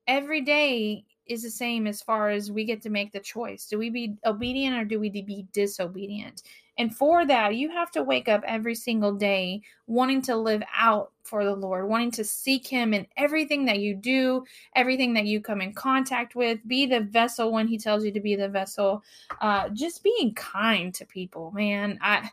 every 0.07 0.43
day 0.43 1.07
is 1.27 1.43
the 1.43 1.51
same 1.51 1.87
as 1.87 2.03
far 2.03 2.31
as 2.31 2.51
we 2.51 2.65
get 2.65 2.83
to 2.83 2.91
make 2.91 3.13
the 3.13 3.21
choice. 3.21 3.67
Do 3.67 3.79
we 3.79 3.91
be 3.91 4.17
obedient 4.25 4.77
or 4.77 4.85
do 4.85 4.99
we 4.99 5.11
be 5.11 5.47
disobedient? 5.53 6.43
And 6.79 6.95
for 6.95 7.27
that, 7.27 7.57
you 7.57 7.71
have 7.71 7.91
to 7.93 8.03
wake 8.03 8.29
up 8.29 8.43
every 8.47 8.75
single 8.75 9.13
day 9.13 9.63
wanting 9.87 10.23
to 10.23 10.37
live 10.37 10.63
out 10.75 11.13
for 11.23 11.45
the 11.45 11.55
Lord, 11.55 11.89
wanting 11.89 12.11
to 12.13 12.25
seek 12.25 12.67
Him 12.67 12.95
in 12.95 13.07
everything 13.17 13.67
that 13.67 13.81
you 13.81 13.95
do, 13.95 14.45
everything 14.75 15.13
that 15.15 15.27
you 15.27 15.41
come 15.41 15.61
in 15.61 15.75
contact 15.75 16.35
with. 16.35 16.67
Be 16.67 16.87
the 16.87 17.01
vessel 17.01 17.53
when 17.53 17.69
He 17.69 17.79
tells 17.79 18.05
you 18.05 18.13
to 18.13 18.21
be 18.21 18.37
the 18.37 18.49
vessel. 18.49 19.03
Uh, 19.41 19.69
just 19.69 20.03
being 20.03 20.35
kind 20.35 20.95
to 20.95 21.05
people, 21.05 21.51
man. 21.53 21.99
I 22.01 22.31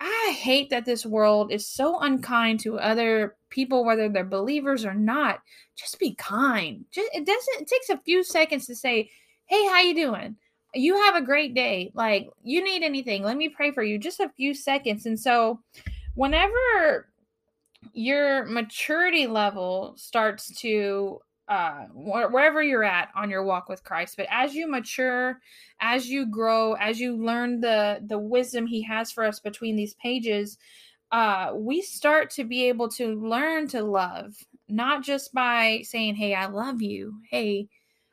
I 0.00 0.34
hate 0.38 0.70
that 0.70 0.86
this 0.86 1.04
world 1.04 1.52
is 1.52 1.66
so 1.66 2.00
unkind 2.00 2.60
to 2.60 2.78
other 2.78 3.36
people, 3.50 3.84
whether 3.84 4.08
they're 4.08 4.24
believers 4.24 4.84
or 4.84 4.94
not. 4.94 5.40
Just 5.76 5.98
be 5.98 6.14
kind. 6.14 6.84
Just, 6.90 7.10
it 7.14 7.26
doesn't. 7.26 7.62
It 7.62 7.68
takes 7.68 7.90
a 7.90 8.02
few 8.04 8.24
seconds 8.24 8.66
to 8.66 8.74
say, 8.74 9.10
"Hey, 9.46 9.66
how 9.66 9.80
you 9.80 9.94
doing? 9.94 10.36
You 10.74 10.96
have 11.04 11.16
a 11.16 11.22
great 11.22 11.54
day. 11.54 11.90
Like, 11.94 12.28
you 12.42 12.64
need 12.64 12.82
anything? 12.82 13.22
Let 13.22 13.36
me 13.36 13.48
pray 13.50 13.72
for 13.72 13.82
you." 13.82 13.98
Just 13.98 14.20
a 14.20 14.30
few 14.30 14.54
seconds. 14.54 15.04
And 15.04 15.20
so, 15.20 15.60
whenever 16.14 17.10
your 17.92 18.46
maturity 18.46 19.26
level 19.26 19.94
starts 19.96 20.54
to 20.60 21.20
uh, 21.50 21.86
wherever 21.92 22.62
you're 22.62 22.84
at 22.84 23.08
on 23.16 23.28
your 23.28 23.42
walk 23.42 23.68
with 23.68 23.82
Christ. 23.82 24.16
But 24.16 24.28
as 24.30 24.54
you 24.54 24.70
mature, 24.70 25.40
as 25.80 26.08
you 26.08 26.26
grow, 26.26 26.74
as 26.74 27.00
you 27.00 27.16
learn 27.16 27.60
the 27.60 28.00
the 28.06 28.18
wisdom 28.18 28.66
He 28.66 28.82
has 28.84 29.10
for 29.10 29.24
us 29.24 29.40
between 29.40 29.76
these 29.76 29.94
pages, 29.94 30.56
uh, 31.10 31.50
we 31.54 31.82
start 31.82 32.30
to 32.30 32.44
be 32.44 32.68
able 32.68 32.88
to 32.90 33.16
learn 33.20 33.66
to 33.68 33.82
love, 33.82 34.36
not 34.68 35.02
just 35.02 35.34
by 35.34 35.82
saying, 35.82 36.14
"Hey, 36.14 36.34
I 36.34 36.46
love 36.46 36.80
you." 36.80 37.20
Hey. 37.30 37.68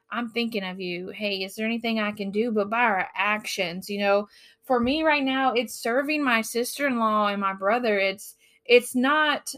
I'm 0.09 0.29
thinking 0.29 0.63
of 0.63 0.79
you. 0.79 1.09
Hey, 1.09 1.43
is 1.43 1.55
there 1.55 1.65
anything 1.65 1.99
I 1.99 2.13
can 2.13 2.31
do? 2.31 2.51
But 2.51 2.69
by 2.69 2.79
our 2.79 3.09
actions, 3.13 3.89
you 3.89 3.99
know, 3.99 4.29
for 4.63 4.79
me 4.79 5.03
right 5.03 5.23
now, 5.23 5.51
it's 5.53 5.73
serving 5.73 6.23
my 6.23 6.41
sister 6.41 6.87
in 6.87 6.97
law 6.97 7.27
and 7.27 7.41
my 7.41 7.53
brother. 7.53 7.99
It's 7.99 8.35
it's 8.65 8.95
not 8.95 9.53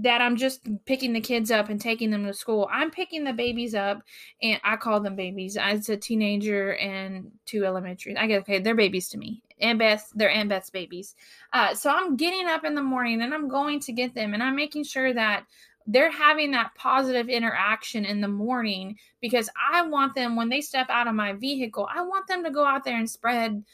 that 0.00 0.20
I'm 0.20 0.36
just 0.36 0.60
picking 0.84 1.12
the 1.12 1.20
kids 1.20 1.50
up 1.50 1.68
and 1.68 1.80
taking 1.80 2.10
them 2.10 2.24
to 2.24 2.32
school. 2.32 2.68
I'm 2.72 2.90
picking 2.90 3.24
the 3.24 3.32
babies 3.32 3.74
up, 3.74 4.02
and 4.42 4.60
I 4.64 4.76
call 4.76 5.00
them 5.00 5.16
babies. 5.16 5.56
It's 5.60 5.88
a 5.88 5.96
teenager 5.96 6.76
and 6.76 7.30
two 7.46 7.64
elementary. 7.64 8.16
I 8.16 8.26
get 8.26 8.40
okay, 8.42 8.60
they're 8.60 8.74
babies 8.74 9.08
to 9.10 9.18
me. 9.18 9.42
And 9.60 9.78
Beth, 9.78 10.08
they're 10.14 10.30
Aunt 10.30 10.48
Beth's 10.48 10.70
babies. 10.70 11.16
Uh, 11.52 11.74
so 11.74 11.90
I'm 11.90 12.16
getting 12.16 12.46
up 12.46 12.64
in 12.64 12.76
the 12.76 12.82
morning 12.82 13.22
and 13.22 13.34
I'm 13.34 13.48
going 13.48 13.80
to 13.80 13.92
get 13.92 14.14
them, 14.14 14.34
and 14.34 14.42
I'm 14.42 14.54
making 14.54 14.84
sure 14.84 15.12
that 15.12 15.44
they're 15.90 16.10
having 16.10 16.50
that 16.50 16.74
positive 16.74 17.30
interaction 17.30 18.04
in 18.04 18.20
the 18.20 18.28
morning 18.28 18.98
because 19.22 19.48
I 19.72 19.82
want 19.82 20.14
them 20.14 20.36
when 20.36 20.50
they 20.50 20.60
step 20.60 20.88
out 20.90 21.08
of 21.08 21.14
my 21.14 21.32
vehicle, 21.32 21.88
I 21.92 22.02
want 22.02 22.26
them 22.28 22.44
to 22.44 22.50
go 22.50 22.64
out 22.64 22.84
there 22.84 22.98
and 22.98 23.08
spread 23.10 23.64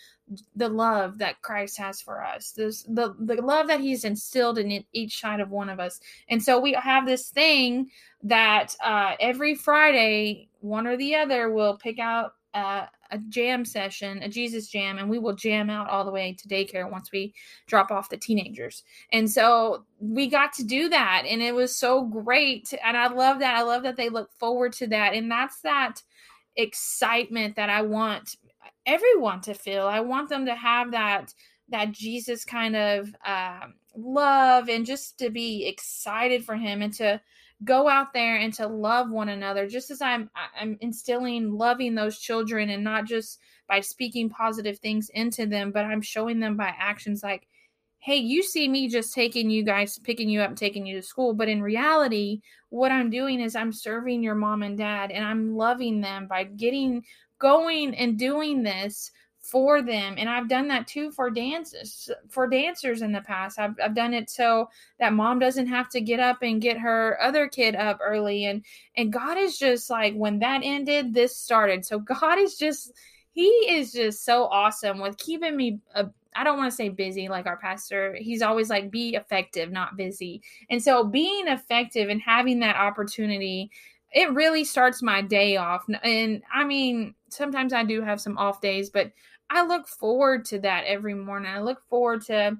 the 0.55 0.69
love 0.69 1.19
that 1.19 1.43
Christ 1.43 1.77
has 1.79 2.01
for 2.01 2.25
us. 2.25 2.53
This 2.53 2.85
the 2.85 3.15
the 3.19 3.43
love 3.43 3.67
that 3.67 3.81
He's 3.81 4.05
instilled 4.05 4.59
in 4.59 4.85
each 4.93 5.21
side 5.21 5.41
of 5.41 5.51
one 5.51 5.69
of 5.69 5.81
us. 5.81 6.01
And 6.29 6.43
so 6.43 6.61
we 6.61 6.73
have 6.75 7.05
this 7.05 7.29
thing 7.29 7.91
that 8.23 8.77
uh, 8.83 9.17
every 9.19 9.57
Friday, 9.57 10.49
one 10.61 10.87
or 10.87 10.97
the 10.97 11.17
other 11.17 11.51
will 11.51 11.77
pick 11.77 11.99
out 11.99 12.35
uh, 12.55 12.87
a 13.11 13.19
jam 13.29 13.65
session, 13.65 14.23
a 14.23 14.29
Jesus 14.29 14.69
jam, 14.69 14.99
and 14.99 15.11
we 15.11 15.19
will 15.19 15.35
jam 15.35 15.69
out 15.69 15.91
all 15.91 16.05
the 16.05 16.11
way 16.11 16.37
to 16.39 16.49
daycare 16.49 16.91
once 16.91 17.11
we 17.13 17.35
drop 17.67 17.91
off 17.91 18.09
the 18.09 18.17
teenagers. 18.17 18.85
And 19.13 19.31
so 19.31 19.85
we 19.99 20.29
got 20.29 20.53
to 20.55 20.65
do 20.65 20.89
that, 20.89 21.25
and 21.29 21.43
it 21.43 21.55
was 21.55 21.77
so 21.77 22.05
great. 22.05 22.73
And 22.85 22.97
I 22.97 23.09
love 23.09 23.41
that. 23.41 23.57
I 23.57 23.63
love 23.63 23.83
that 23.83 23.97
they 23.97 24.09
look 24.09 24.31
forward 24.39 24.73
to 24.75 24.87
that, 24.89 25.15
and 25.15 25.31
that's 25.31 25.61
that 25.61 25.97
excitement 26.57 27.57
that 27.57 27.71
I 27.71 27.83
want 27.83 28.37
everyone 28.87 29.41
to 29.43 29.55
feel. 29.55 29.87
I 29.87 30.01
want 30.01 30.29
them 30.29 30.47
to 30.47 30.55
have 30.55 30.93
that 30.93 31.35
that 31.71 31.93
Jesus 31.93 32.45
kind 32.45 32.77
of 32.77 33.09
um, 33.27 33.75
love 33.97 34.69
and 34.69 34.87
just 34.87 35.19
to 35.19 35.31
be 35.31 35.67
excited 35.67 36.45
for 36.45 36.57
him 36.57 36.83
and 36.83 36.93
to 36.95 37.21
go 37.65 37.89
out 37.89 38.13
there 38.13 38.37
and 38.37 38.53
to 38.53 38.67
love 38.67 39.11
one 39.11 39.29
another 39.29 39.67
just 39.69 39.91
as 39.91 40.03
I'm 40.03 40.31
I'm 40.59 40.77
instilling 40.81 41.53
loving 41.53 41.95
those 41.95 42.19
children 42.19 42.71
and 42.71 42.83
not 42.83 43.07
just 43.07 43.39
by 43.69 43.81
speaking 43.81 44.29
positive 44.29 44.79
things 44.79 45.09
into 45.15 45.47
them 45.47 45.71
but 45.71 45.85
I'm 45.85 46.03
showing 46.03 46.41
them 46.41 46.57
by 46.57 46.75
actions 46.77 47.23
like 47.23 47.47
hey 48.01 48.17
you 48.17 48.43
see 48.43 48.69
me 48.69 48.89
just 48.89 49.15
taking 49.15 49.51
you 49.51 49.65
guys 49.65 49.99
picking 49.99 50.29
you 50.29 50.41
up 50.41 50.57
taking 50.57 50.85
you 50.85 50.97
to 50.97 51.07
school 51.07 51.33
but 51.33 51.49
in 51.49 51.63
reality 51.63 52.41
what 52.71 52.91
I'm 52.91 53.09
doing 53.09 53.41
is 53.41 53.55
I'm 53.55 53.73
serving 53.73 54.23
your 54.23 54.35
mom 54.35 54.63
and 54.63 54.77
dad 54.77 55.13
and 55.13 55.25
I'm 55.25 55.57
loving 55.57 56.01
them 56.01 56.27
by 56.27 56.45
getting 56.45 57.05
going 57.39 57.95
and 57.95 58.19
doing 58.19 58.63
this 58.63 59.13
for 59.55 59.83
them 59.83 60.17
and 60.19 60.29
i've 60.29 60.49
done 60.49 60.67
that 60.67 60.85
too 60.89 61.13
for 61.13 61.31
dances 61.31 62.11
for 62.29 62.49
dancers 62.49 63.03
in 63.03 63.13
the 63.13 63.21
past 63.21 63.57
I've, 63.57 63.77
I've 63.81 63.95
done 63.95 64.13
it 64.13 64.29
so 64.29 64.69
that 64.99 65.13
mom 65.13 65.39
doesn't 65.39 65.69
have 65.69 65.89
to 65.91 66.01
get 66.01 66.19
up 66.19 66.39
and 66.43 66.61
get 66.61 66.77
her 66.77 67.17
other 67.23 67.47
kid 67.47 67.77
up 67.77 68.01
early 68.03 68.47
and 68.47 68.65
and 68.97 69.13
god 69.13 69.39
is 69.39 69.57
just 69.57 69.89
like 69.91 70.13
when 70.15 70.41
that 70.41 70.63
ended 70.65 71.15
this 71.15 71.37
started 71.37 71.87
so 71.87 72.01
god 72.01 72.41
is 72.41 72.57
just 72.57 72.91
he 73.31 73.47
is 73.47 73.93
just 73.93 74.25
so 74.25 74.47
awesome 74.47 74.99
with 75.01 75.17
keeping 75.19 75.57
me 75.57 75.79
uh, 75.95 76.07
I 76.37 76.43
don't 76.43 76.59
want 76.59 76.73
to 76.73 76.77
say 76.77 76.89
busy 76.89 77.29
like 77.29 77.47
our 77.47 77.59
pastor. 77.59 78.17
He's 78.19 78.43
always 78.43 78.69
like 78.69 78.91
be 78.91 79.15
effective, 79.15 79.71
not 79.71 79.97
busy. 79.97 80.43
And 80.69 80.83
so 80.83 81.05
being 81.05 81.47
effective 81.47 82.09
and 82.09 82.21
having 82.21 82.59
that 82.59 82.75
opportunity 82.75 83.71
it 84.15 84.33
really 84.33 84.65
starts 84.65 85.03
my 85.03 85.21
day 85.21 85.57
off. 85.57 85.85
And 86.03 86.43
I 86.53 86.65
mean, 86.65 87.15
sometimes 87.29 87.73
I 87.73 87.83
do 87.85 88.01
have 88.01 88.21
some 88.21 88.39
off 88.39 88.61
days, 88.61 88.89
but 88.89 89.11
I 89.51 89.65
look 89.67 89.87
forward 89.87 90.45
to 90.47 90.59
that 90.61 90.85
every 90.85 91.15
morning. 91.15 91.51
I 91.51 91.61
look 91.61 91.83
forward 91.89 92.25
to, 92.27 92.57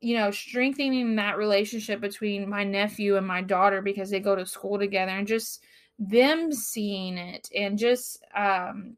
you 0.00 0.16
know, 0.16 0.30
strengthening 0.30 1.16
that 1.16 1.38
relationship 1.38 2.00
between 2.00 2.48
my 2.48 2.64
nephew 2.64 3.16
and 3.16 3.26
my 3.26 3.42
daughter 3.42 3.82
because 3.82 4.10
they 4.10 4.20
go 4.20 4.36
to 4.36 4.46
school 4.46 4.78
together 4.78 5.12
and 5.12 5.26
just 5.26 5.62
them 5.98 6.52
seeing 6.52 7.18
it 7.18 7.48
and 7.54 7.78
just, 7.78 8.24
um, 8.34 8.96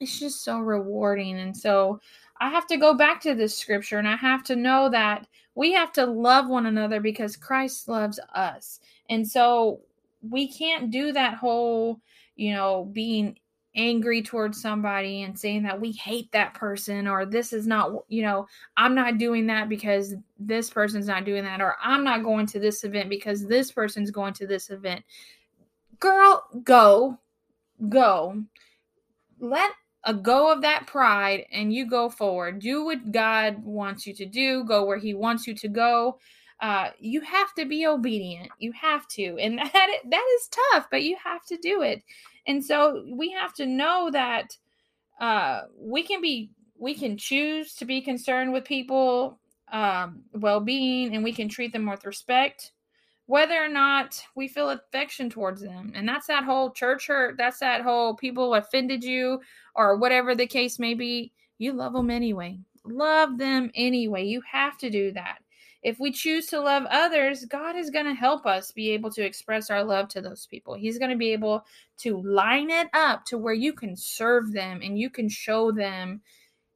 it's 0.00 0.18
just 0.18 0.42
so 0.44 0.58
rewarding. 0.58 1.38
And 1.38 1.56
so 1.56 2.00
I 2.40 2.48
have 2.48 2.66
to 2.68 2.78
go 2.78 2.94
back 2.94 3.20
to 3.22 3.34
this 3.34 3.56
scripture 3.56 3.98
and 3.98 4.08
I 4.08 4.16
have 4.16 4.42
to 4.44 4.56
know 4.56 4.88
that 4.90 5.26
we 5.54 5.72
have 5.72 5.92
to 5.92 6.06
love 6.06 6.48
one 6.48 6.66
another 6.66 7.00
because 7.00 7.36
Christ 7.36 7.86
loves 7.86 8.18
us. 8.34 8.80
And 9.10 9.28
so 9.28 9.80
we 10.22 10.48
can't 10.48 10.90
do 10.90 11.12
that 11.12 11.34
whole, 11.34 12.00
you 12.36 12.54
know, 12.54 12.88
being 12.92 13.38
angry 13.76 14.22
towards 14.22 14.60
somebody 14.60 15.22
and 15.22 15.38
saying 15.38 15.62
that 15.62 15.80
we 15.80 15.92
hate 15.92 16.30
that 16.32 16.54
person 16.54 17.06
or 17.06 17.24
this 17.24 17.52
is 17.52 17.66
not, 17.66 17.92
you 18.08 18.22
know, 18.22 18.46
I'm 18.76 18.94
not 18.94 19.18
doing 19.18 19.46
that 19.46 19.68
because 19.68 20.14
this 20.38 20.70
person's 20.70 21.06
not 21.06 21.24
doing 21.24 21.44
that 21.44 21.60
or 21.60 21.76
I'm 21.82 22.02
not 22.02 22.24
going 22.24 22.46
to 22.46 22.58
this 22.58 22.84
event 22.84 23.08
because 23.08 23.46
this 23.46 23.70
person's 23.70 24.10
going 24.10 24.34
to 24.34 24.46
this 24.46 24.70
event. 24.70 25.04
Girl, 25.98 26.44
go, 26.64 27.18
go. 27.88 28.42
Let 29.38 29.72
a 30.04 30.14
go 30.14 30.50
of 30.52 30.62
that 30.62 30.86
pride 30.86 31.44
and 31.52 31.72
you 31.72 31.86
go 31.86 32.08
forward. 32.08 32.58
Do 32.58 32.84
what 32.84 33.12
God 33.12 33.62
wants 33.62 34.06
you 34.06 34.14
to 34.14 34.26
do, 34.26 34.64
go 34.64 34.84
where 34.84 34.98
He 34.98 35.14
wants 35.14 35.46
you 35.46 35.54
to 35.54 35.68
go 35.68 36.18
uh, 36.60 36.90
you 36.98 37.22
have 37.22 37.54
to 37.54 37.64
be 37.64 37.86
obedient. 37.86 38.50
You 38.58 38.72
have 38.72 39.08
to, 39.08 39.38
and 39.38 39.58
that 39.72 39.72
that 40.04 40.26
is 40.36 40.48
tough, 40.72 40.88
but 40.90 41.02
you 41.02 41.16
have 41.22 41.44
to 41.46 41.56
do 41.56 41.82
it. 41.82 42.02
And 42.46 42.64
so 42.64 43.04
we 43.10 43.30
have 43.30 43.54
to 43.54 43.66
know 43.66 44.10
that 44.12 44.56
uh, 45.20 45.62
we 45.78 46.02
can 46.02 46.20
be 46.20 46.50
we 46.78 46.94
can 46.94 47.18
choose 47.18 47.74
to 47.74 47.84
be 47.84 48.00
concerned 48.00 48.52
with 48.52 48.64
people 48.64 49.38
um, 49.70 50.22
well-being, 50.32 51.14
and 51.14 51.22
we 51.22 51.32
can 51.32 51.48
treat 51.48 51.72
them 51.72 51.88
with 51.88 52.06
respect, 52.06 52.72
whether 53.26 53.62
or 53.62 53.68
not 53.68 54.20
we 54.34 54.48
feel 54.48 54.70
affection 54.70 55.28
towards 55.28 55.60
them. 55.60 55.92
And 55.94 56.08
that's 56.08 56.26
that 56.28 56.44
whole 56.44 56.70
church 56.70 57.06
hurt. 57.06 57.36
That's 57.36 57.58
that 57.60 57.82
whole 57.82 58.16
people 58.16 58.54
offended 58.54 59.04
you 59.04 59.40
or 59.74 59.96
whatever 59.96 60.34
the 60.34 60.46
case 60.46 60.78
may 60.78 60.94
be. 60.94 61.32
You 61.58 61.74
love 61.74 61.92
them 61.92 62.10
anyway. 62.10 62.58
Love 62.84 63.36
them 63.36 63.70
anyway. 63.74 64.24
You 64.24 64.40
have 64.50 64.78
to 64.78 64.88
do 64.88 65.12
that 65.12 65.38
if 65.82 65.98
we 65.98 66.12
choose 66.12 66.46
to 66.46 66.60
love 66.60 66.84
others, 66.90 67.44
God 67.46 67.76
is 67.76 67.90
going 67.90 68.06
to 68.06 68.14
help 68.14 68.46
us 68.46 68.70
be 68.70 68.90
able 68.90 69.10
to 69.12 69.24
express 69.24 69.70
our 69.70 69.82
love 69.82 70.08
to 70.08 70.20
those 70.20 70.46
people. 70.46 70.74
He's 70.74 70.98
going 70.98 71.10
to 71.10 71.16
be 71.16 71.32
able 71.32 71.64
to 71.98 72.20
line 72.22 72.70
it 72.70 72.88
up 72.92 73.24
to 73.26 73.38
where 73.38 73.54
you 73.54 73.72
can 73.72 73.96
serve 73.96 74.52
them 74.52 74.80
and 74.82 74.98
you 74.98 75.08
can 75.08 75.28
show 75.28 75.72
them, 75.72 76.20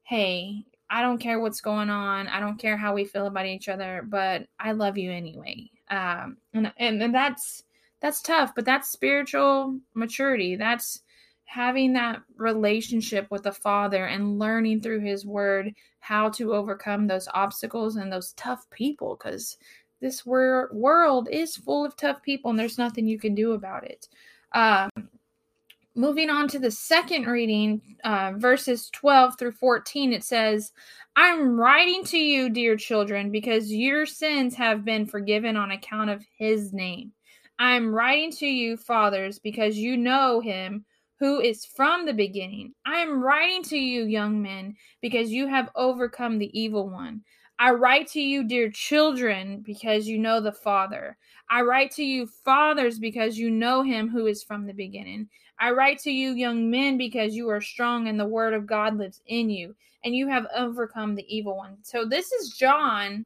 hey, 0.05 0.65
I 0.89 1.03
don't 1.03 1.19
care 1.19 1.41
what's 1.41 1.61
going 1.61 1.91
on. 1.91 2.29
I 2.29 2.41
don't 2.41 2.59
care 2.59 2.77
how 2.77 2.95
we 2.95 3.05
feel 3.05 3.27
about 3.27 3.47
each 3.47 3.69
other, 3.69 4.05
but 4.09 4.47
I 4.59 4.73
love 4.73 4.97
you 4.97 5.11
anyway. 5.11 5.71
Um, 5.91 6.39
and, 6.53 6.73
and, 6.79 7.03
and 7.03 7.15
that's 7.15 7.65
that's 8.01 8.21
tough, 8.21 8.55
but 8.55 8.67
that's 8.67 8.91
spiritual 8.91 9.79
maturity. 9.95 10.57
That's 10.57 11.01
having 11.45 11.93
that 11.93 12.23
relationship 12.37 13.27
with 13.31 13.43
the 13.45 13.53
Father 13.53 14.07
and 14.07 14.39
learning 14.39 14.81
through 14.81 15.01
His 15.01 15.27
Word 15.27 15.73
how 16.01 16.29
to 16.31 16.55
overcome 16.55 17.07
those 17.07 17.29
obstacles 17.33 17.97
and 17.97 18.13
those 18.13 18.33
tough 18.33 18.69
people 18.71 19.17
because 19.17 19.57
this 20.01 20.27
wor- 20.27 20.71
world 20.73 21.29
is 21.31 21.57
full 21.57 21.85
of 21.85 21.97
tough 21.97 22.23
people 22.23 22.51
and 22.51 22.59
there's 22.59 22.79
nothing 22.79 23.07
you 23.07 23.19
can 23.19 23.35
do 23.35 23.53
about 23.53 23.85
it. 23.85 24.09
Um, 24.53 24.91
moving 25.95 26.31
on 26.31 26.49
to 26.49 26.59
the 26.59 26.71
second 26.71 27.27
reading, 27.27 27.81
uh, 28.05 28.33
verses 28.37 28.91
12 28.91 29.39
through 29.39 29.53
14, 29.53 30.13
it 30.13 30.25
says, 30.25 30.73
I'm 31.17 31.59
writing 31.59 32.05
to 32.07 32.19
you, 32.19 32.51
dear 32.51 32.77
children, 32.77 33.31
because 33.31 33.73
your 33.73 34.05
sins 34.05 34.55
have 34.57 34.85
been 34.85 35.07
forgiven 35.07 35.57
on 35.57 35.71
account 35.71 36.11
of 36.11 36.25
his 36.37 36.73
name. 36.73 37.13
I'm 37.59 37.95
writing 37.95 38.33
to 38.33 38.47
you, 38.47 38.77
fathers, 38.77 39.39
because 39.39 39.79
you 39.79 39.97
know 39.97 40.41
him 40.41 40.85
who 41.25 41.41
is 41.41 41.65
from 41.65 42.05
the 42.05 42.13
beginning. 42.13 42.75
I 42.85 42.97
am 42.97 43.23
writing 43.23 43.63
to 43.63 43.79
you, 43.79 44.05
young 44.05 44.43
men, 44.43 44.77
because 45.01 45.31
you 45.31 45.47
have 45.47 45.71
overcome 45.75 46.37
the 46.37 46.51
evil 46.53 46.91
one. 46.91 47.23
I 47.59 47.71
write 47.71 48.09
to 48.09 48.21
you, 48.21 48.47
dear 48.47 48.71
children, 48.71 49.63
because 49.65 50.07
you 50.07 50.19
know 50.19 50.43
the 50.43 50.53
Father. 50.53 51.17
I 51.49 51.63
write 51.63 51.93
to 51.93 52.05
you, 52.05 52.27
fathers, 52.27 52.99
because 52.99 53.39
you 53.39 53.51
know 53.51 53.81
him 53.81 54.11
who 54.11 54.27
is 54.27 54.43
from 54.43 54.67
the 54.67 54.75
beginning. 54.75 55.31
I 55.59 55.71
write 55.71 55.99
to 56.01 56.11
you, 56.11 56.33
young 56.33 56.71
men, 56.71 56.99
because 56.99 57.35
you 57.35 57.49
are 57.49 57.63
strong 57.63 58.07
and 58.07 58.21
the 58.21 58.27
word 58.27 58.53
of 58.53 58.67
God 58.67 58.99
lives 58.99 59.23
in 59.27 59.49
you, 59.49 59.75
and 60.05 60.15
you 60.15 60.29
have 60.29 60.47
overcome 60.55 61.15
the 61.15 61.35
evil 61.35 61.57
one. 61.57 61.79
So, 61.81 62.05
this 62.05 62.33
is 62.33 62.51
John 62.51 63.25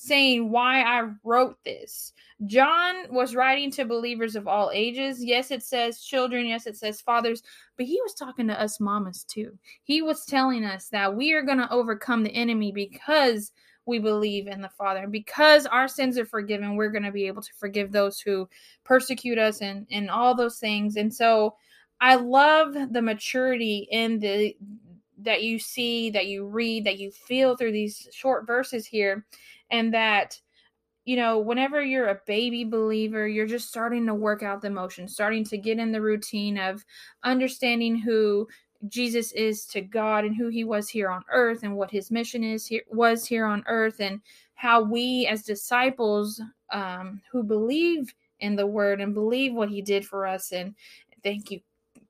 saying 0.00 0.48
why 0.48 0.80
I 0.82 1.10
wrote 1.24 1.58
this. 1.64 2.12
John 2.46 2.94
was 3.10 3.34
writing 3.34 3.68
to 3.72 3.84
believers 3.84 4.36
of 4.36 4.46
all 4.46 4.70
ages. 4.72 5.24
Yes, 5.24 5.50
it 5.50 5.60
says 5.64 6.00
children. 6.00 6.46
Yes, 6.46 6.68
it 6.68 6.76
says 6.76 7.00
fathers. 7.00 7.42
But 7.76 7.86
he 7.86 8.00
was 8.02 8.14
talking 8.14 8.46
to 8.46 8.60
us 8.60 8.78
mamas 8.78 9.24
too. 9.24 9.58
He 9.82 10.00
was 10.00 10.24
telling 10.24 10.64
us 10.64 10.88
that 10.90 11.16
we 11.16 11.32
are 11.32 11.42
going 11.42 11.58
to 11.58 11.72
overcome 11.72 12.22
the 12.22 12.30
enemy 12.30 12.70
because 12.70 13.50
we 13.86 13.98
believe 13.98 14.46
in 14.46 14.62
the 14.62 14.68
Father. 14.68 15.08
Because 15.08 15.66
our 15.66 15.88
sins 15.88 16.16
are 16.16 16.26
forgiven, 16.26 16.76
we're 16.76 16.90
going 16.90 17.02
to 17.02 17.10
be 17.10 17.26
able 17.26 17.42
to 17.42 17.54
forgive 17.58 17.90
those 17.90 18.20
who 18.20 18.48
persecute 18.84 19.36
us 19.36 19.62
and, 19.62 19.84
and 19.90 20.10
all 20.10 20.32
those 20.32 20.60
things. 20.60 20.94
And 20.94 21.12
so 21.12 21.56
I 22.00 22.14
love 22.14 22.76
the 22.92 23.02
maturity 23.02 23.88
in 23.90 24.20
the 24.20 24.56
that 25.22 25.42
you 25.42 25.58
see, 25.58 26.10
that 26.10 26.26
you 26.26 26.46
read, 26.46 26.84
that 26.84 27.00
you 27.00 27.10
feel 27.10 27.56
through 27.56 27.72
these 27.72 28.06
short 28.12 28.46
verses 28.46 28.86
here 28.86 29.26
and 29.70 29.92
that 29.94 30.40
you 31.04 31.16
know, 31.16 31.38
whenever 31.38 31.82
you're 31.82 32.08
a 32.08 32.20
baby 32.26 32.64
believer, 32.64 33.26
you're 33.26 33.46
just 33.46 33.68
starting 33.68 34.04
to 34.04 34.14
work 34.14 34.42
out 34.42 34.60
the 34.60 34.68
motion, 34.68 35.08
starting 35.08 35.42
to 35.44 35.56
get 35.56 35.78
in 35.78 35.90
the 35.90 36.02
routine 36.02 36.58
of 36.58 36.84
understanding 37.22 37.96
who 37.96 38.46
Jesus 38.88 39.32
is 39.32 39.64
to 39.68 39.80
God 39.80 40.26
and 40.26 40.36
who 40.36 40.48
he 40.48 40.64
was 40.64 40.88
here 40.88 41.08
on 41.08 41.24
earth 41.32 41.62
and 41.62 41.74
what 41.74 41.90
his 41.90 42.10
mission 42.10 42.44
is 42.44 42.66
here 42.66 42.82
was 42.88 43.24
here 43.24 43.46
on 43.46 43.64
earth 43.66 44.00
and 44.00 44.20
how 44.54 44.82
we 44.82 45.26
as 45.26 45.44
disciples 45.44 46.42
um, 46.72 47.22
who 47.32 47.42
believe 47.42 48.14
in 48.40 48.54
the 48.54 48.66
word 48.66 49.00
and 49.00 49.14
believe 49.14 49.54
what 49.54 49.70
he 49.70 49.80
did 49.82 50.06
for 50.06 50.26
us 50.26 50.52
and 50.52 50.74
thank 51.24 51.50
you 51.50 51.60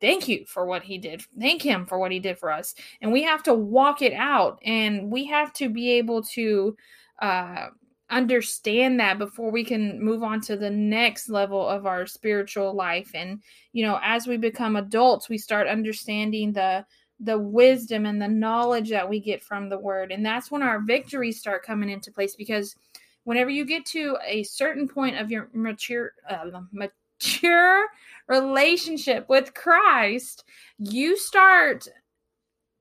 thank 0.01 0.29
you 0.29 0.45
for 0.47 0.67
what 0.67 0.83
he 0.83 0.99
did 0.99 1.23
thank 1.39 1.63
him 1.63 1.87
for 1.87 1.99
what 1.99 2.13
he 2.13 2.19
did 2.19 2.37
for 2.37 2.51
us. 2.51 2.75
And 3.01 3.13
we 3.13 3.23
have 3.23 3.43
to 3.45 3.55
walk 3.55 4.03
it 4.03 4.13
out 4.13 4.61
and 4.65 5.11
we 5.11 5.25
have 5.27 5.53
to 5.55 5.69
be 5.69 5.93
able 5.93 6.23
to 6.35 6.77
uh, 7.21 7.67
understand 8.11 8.99
that 9.01 9.19
before 9.19 9.51
we 9.51 9.65
can 9.65 10.03
move 10.03 10.23
on 10.23 10.41
to 10.41 10.57
the 10.57 10.71
next 10.71 11.29
level 11.29 11.67
of 11.67 11.87
our 11.87 12.07
spiritual 12.07 12.75
life. 12.75 13.11
And 13.15 13.43
you 13.73 13.85
know 13.85 13.99
as 14.03 14.27
we 14.27 14.37
become 14.37 14.77
adults 14.77 15.29
we 15.29 15.39
start 15.39 15.67
understanding 15.67 16.53
the 16.53 16.85
the 17.21 17.39
wisdom 17.39 18.07
and 18.07 18.23
the 18.23 18.29
knowledge 18.29 18.91
that 18.91 19.09
we 19.09 19.19
get 19.19 19.43
from 19.43 19.69
the 19.69 19.79
word. 19.79 20.13
And 20.13 20.25
that's 20.25 20.51
when 20.51 20.63
our 20.63 20.81
victories 20.81 21.41
start 21.41 21.65
coming 21.65 21.91
into 21.91 22.13
place 22.13 22.37
because 22.37 22.77
whenever 23.25 23.51
you 23.51 23.67
get 23.67 23.85
to 23.85 24.17
a 24.25 24.43
certain 24.45 24.89
point 24.89 25.19
of 25.19 25.31
your 25.31 25.51
mature 25.53 26.13
uh, 26.31 26.63
mature 26.73 27.87
relationship 28.29 29.29
with 29.29 29.53
Christ 29.53 30.45
you 30.79 31.17
start 31.17 31.89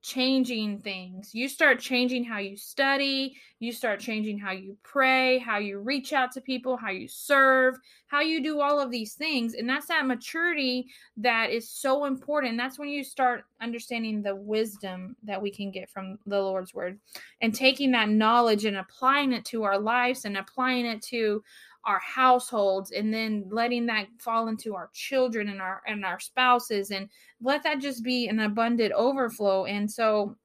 changing 0.07 0.79
things. 0.79 1.35
You 1.35 1.49
start 1.49 1.81
changing 1.81 2.23
how 2.23 2.37
you 2.37 2.55
study, 2.55 3.35
you 3.59 3.73
start 3.73 3.99
changing 3.99 4.39
how 4.39 4.51
you 4.53 4.77
pray, 4.81 5.37
how 5.37 5.57
you 5.57 5.79
reach 5.79 6.13
out 6.13 6.31
to 6.31 6.41
people, 6.41 6.77
how 6.77 6.91
you 6.91 7.09
serve, 7.09 7.75
how 8.07 8.21
you 8.21 8.41
do 8.41 8.61
all 8.61 8.79
of 8.79 8.89
these 8.89 9.15
things. 9.15 9.53
And 9.53 9.67
that's 9.67 9.87
that 9.87 10.07
maturity 10.07 10.87
that 11.17 11.49
is 11.49 11.69
so 11.69 12.05
important. 12.05 12.57
That's 12.57 12.79
when 12.79 12.87
you 12.87 13.03
start 13.03 13.43
understanding 13.59 14.21
the 14.21 14.35
wisdom 14.35 15.17
that 15.23 15.41
we 15.41 15.51
can 15.51 15.71
get 15.71 15.89
from 15.89 16.17
the 16.25 16.39
Lord's 16.39 16.73
word 16.73 16.99
and 17.41 17.53
taking 17.53 17.91
that 17.91 18.07
knowledge 18.07 18.63
and 18.63 18.77
applying 18.77 19.33
it 19.33 19.43
to 19.45 19.63
our 19.63 19.77
lives 19.77 20.23
and 20.23 20.37
applying 20.37 20.85
it 20.85 21.01
to 21.01 21.43
our 21.87 21.99
households 21.99 22.91
and 22.91 23.13
then 23.13 23.45
letting 23.49 23.85
that 23.85 24.07
fall 24.19 24.49
into 24.49 24.75
our 24.75 24.89
children 24.93 25.47
and 25.47 25.61
our 25.61 25.81
and 25.87 26.05
our 26.05 26.19
spouses 26.19 26.91
and 26.91 27.09
let 27.41 27.63
that 27.63 27.79
just 27.79 28.03
be 28.03 28.27
an 28.27 28.39
abundant 28.41 28.91
overflow 28.91 29.65
and 29.65 29.89
so 29.89 30.35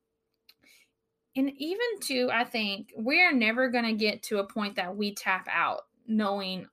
and 1.36 1.50
even 1.58 1.86
too 2.00 2.30
i 2.32 2.44
think 2.44 2.92
we're 2.96 3.32
never 3.32 3.68
going 3.68 3.84
to 3.84 3.92
get 3.92 4.22
to 4.22 4.38
a 4.38 4.46
point 4.46 4.76
that 4.76 4.96
we 4.96 5.12
tap 5.14 5.46
out 5.50 5.82
knowing 6.06 6.66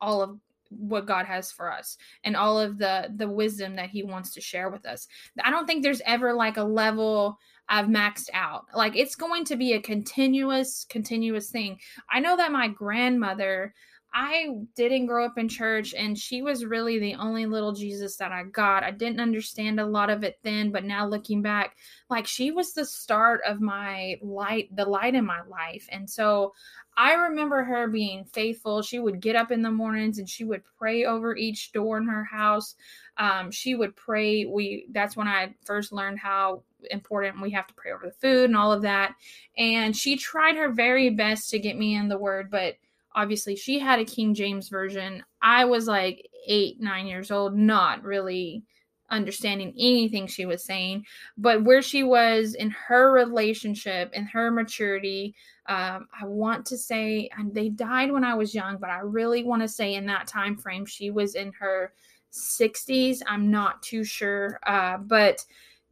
all 0.00 0.20
of 0.20 0.38
what 0.70 1.06
God 1.06 1.24
has 1.24 1.50
for 1.50 1.72
us 1.72 1.96
and 2.24 2.36
all 2.36 2.58
of 2.58 2.78
the 2.78 3.10
the 3.16 3.28
wisdom 3.28 3.74
that 3.76 3.88
he 3.88 4.02
wants 4.02 4.34
to 4.34 4.40
share 4.42 4.68
with 4.68 4.84
us. 4.84 5.08
I 5.42 5.50
don't 5.50 5.66
think 5.66 5.82
there's 5.82 6.02
ever 6.04 6.34
like 6.34 6.58
a 6.58 6.62
level 6.62 7.38
I've 7.68 7.86
maxed 7.86 8.28
out. 8.34 8.66
Like 8.74 8.96
it's 8.96 9.14
going 9.14 9.44
to 9.46 9.56
be 9.56 9.72
a 9.72 9.80
continuous 9.80 10.84
continuous 10.88 11.50
thing. 11.50 11.78
I 12.10 12.20
know 12.20 12.36
that 12.36 12.52
my 12.52 12.68
grandmother 12.68 13.74
I 14.12 14.48
didn't 14.74 15.06
grow 15.06 15.26
up 15.26 15.38
in 15.38 15.48
church, 15.48 15.94
and 15.94 16.18
she 16.18 16.42
was 16.42 16.64
really 16.64 16.98
the 16.98 17.14
only 17.14 17.46
little 17.46 17.72
Jesus 17.72 18.16
that 18.16 18.32
I 18.32 18.44
got. 18.44 18.82
I 18.82 18.90
didn't 18.90 19.20
understand 19.20 19.78
a 19.78 19.86
lot 19.86 20.10
of 20.10 20.24
it 20.24 20.38
then, 20.42 20.72
but 20.72 20.84
now 20.84 21.06
looking 21.06 21.42
back, 21.42 21.76
like 22.08 22.26
she 22.26 22.50
was 22.50 22.72
the 22.72 22.84
start 22.84 23.40
of 23.46 23.60
my 23.60 24.16
light, 24.22 24.74
the 24.74 24.84
light 24.84 25.14
in 25.14 25.24
my 25.24 25.42
life. 25.42 25.86
And 25.92 26.08
so 26.08 26.54
I 26.96 27.12
remember 27.14 27.62
her 27.62 27.86
being 27.86 28.24
faithful. 28.24 28.82
She 28.82 28.98
would 28.98 29.20
get 29.20 29.36
up 29.36 29.52
in 29.52 29.62
the 29.62 29.70
mornings 29.70 30.18
and 30.18 30.28
she 30.28 30.44
would 30.44 30.62
pray 30.78 31.04
over 31.04 31.36
each 31.36 31.70
door 31.72 31.98
in 31.98 32.08
her 32.08 32.24
house. 32.24 32.74
Um, 33.18 33.52
she 33.52 33.76
would 33.76 33.94
pray. 33.94 34.46
We 34.46 34.86
that's 34.90 35.16
when 35.16 35.28
I 35.28 35.54
first 35.64 35.92
learned 35.92 36.18
how 36.18 36.64
important 36.90 37.40
we 37.40 37.52
have 37.52 37.68
to 37.68 37.74
pray 37.74 37.92
over 37.92 38.06
the 38.06 38.12
food 38.12 38.46
and 38.46 38.56
all 38.56 38.72
of 38.72 38.82
that. 38.82 39.14
And 39.56 39.96
she 39.96 40.16
tried 40.16 40.56
her 40.56 40.72
very 40.72 41.10
best 41.10 41.50
to 41.50 41.60
get 41.60 41.78
me 41.78 41.94
in 41.94 42.08
the 42.08 42.18
word, 42.18 42.50
but 42.50 42.74
obviously 43.14 43.56
she 43.56 43.78
had 43.78 43.98
a 43.98 44.04
King 44.04 44.34
James 44.34 44.68
version. 44.68 45.22
I 45.42 45.64
was 45.64 45.86
like 45.86 46.28
eight, 46.46 46.80
nine 46.80 47.06
years 47.06 47.30
old, 47.30 47.56
not 47.56 48.02
really 48.02 48.64
understanding 49.10 49.72
anything 49.78 50.26
she 50.26 50.44
was 50.44 50.64
saying, 50.64 51.04
but 51.36 51.64
where 51.64 51.82
she 51.82 52.02
was 52.02 52.54
in 52.54 52.70
her 52.70 53.12
relationship 53.12 54.10
and 54.12 54.28
her 54.28 54.50
maturity, 54.50 55.34
um, 55.66 56.08
I 56.20 56.26
want 56.26 56.66
to 56.66 56.78
say, 56.78 57.28
and 57.36 57.54
they 57.54 57.70
died 57.70 58.12
when 58.12 58.24
I 58.24 58.34
was 58.34 58.54
young, 58.54 58.76
but 58.78 58.90
I 58.90 58.98
really 58.98 59.44
want 59.44 59.62
to 59.62 59.68
say 59.68 59.94
in 59.94 60.06
that 60.06 60.26
time 60.26 60.56
frame 60.56 60.84
she 60.84 61.10
was 61.10 61.34
in 61.34 61.52
her 61.58 61.92
60s. 62.32 63.20
I'm 63.26 63.50
not 63.50 63.82
too 63.82 64.04
sure, 64.04 64.60
uh, 64.66 64.98
but 64.98 65.44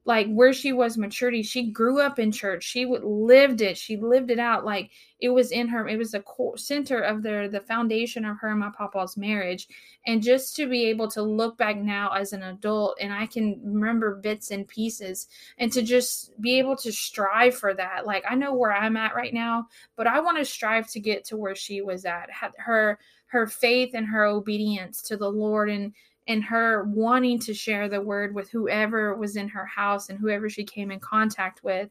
like 0.07 0.29
where 0.29 0.53
she 0.53 0.73
was 0.73 0.97
maturity 0.97 1.43
she 1.43 1.71
grew 1.73 2.01
up 2.01 2.21
in 2.21 2.31
church. 2.31 2.63
She 2.63 2.87
would 2.87 3.03
lived 3.03 3.61
it. 3.61 3.77
She 3.77 3.97
lived 3.97 4.31
it 4.31 4.39
out. 4.39 4.65
Like 4.65 4.93
it 5.21 5.31
was 5.31 5.51
in 5.51 5.67
her 5.67 5.89
it 5.89 5.99
was 5.99 6.13
the 6.13 6.21
core 6.21 6.57
center 6.57 7.01
of 7.01 7.25
their 7.25 7.49
the 7.49 7.61
foundation 7.61 8.25
of 8.25 8.39
her 8.39 8.51
and 8.51 8.61
my 8.61 8.71
papa's 8.71 9.17
marriage. 9.17 9.67
And 10.07 10.23
just 10.23 10.55
to 10.57 10.69
be 10.69 10.85
able 10.85 11.09
to 11.09 11.23
look 11.23 11.59
back 11.59 11.77
now 11.77 12.13
as 12.13 12.33
an 12.33 12.45
adult 12.45 12.97
and 13.01 13.13
i 13.13 13.27
can 13.27 13.61
remember 13.65 14.15
bits 14.15 14.53
and 14.53 14.67
pieces 14.69 15.27
and 15.59 15.73
to 15.73 15.83
just 15.83 16.41
be 16.41 16.57
able 16.59 16.77
to 16.77 16.93
strive 16.93 17.57
for 17.57 17.75
that. 17.75 18.07
Like 18.07 18.25
i 18.31 18.37
know 18.37 18.55
where 18.55 18.73
i'm 18.73 18.97
at 18.97 19.17
right 19.17 19.35
now 19.35 19.67
but 19.97 20.07
i 20.07 20.21
want 20.21 20.39
to 20.39 20.45
strive 20.45 20.89
to 20.93 21.01
get 21.01 21.25
to 21.27 21.37
where 21.37 21.57
she 21.57 21.83
was 21.83 22.05
at. 22.05 22.31
Her 22.59 23.01
her 23.27 23.49
faith 23.49 23.91
and 23.95 24.07
her 24.07 24.25
obedience 24.25 25.03
to 25.03 25.17
the 25.17 25.29
lord 25.29 25.69
and 25.69 25.93
and 26.29 26.43
her 26.45 26.85
wanting 26.85 27.39
to 27.41 27.55
share 27.55 27.89
the 27.89 28.01
word 28.01 28.35
with 28.35 28.51
whoever 28.51 29.15
was 29.17 29.37
in 29.37 29.49
her 29.49 29.67
house 29.67 30.09
and 30.09 30.19
whoever 30.19 30.49
she 30.49 30.65
came 30.65 30.91
in 30.91 31.01
contact 31.01 31.63
with. 31.63 31.91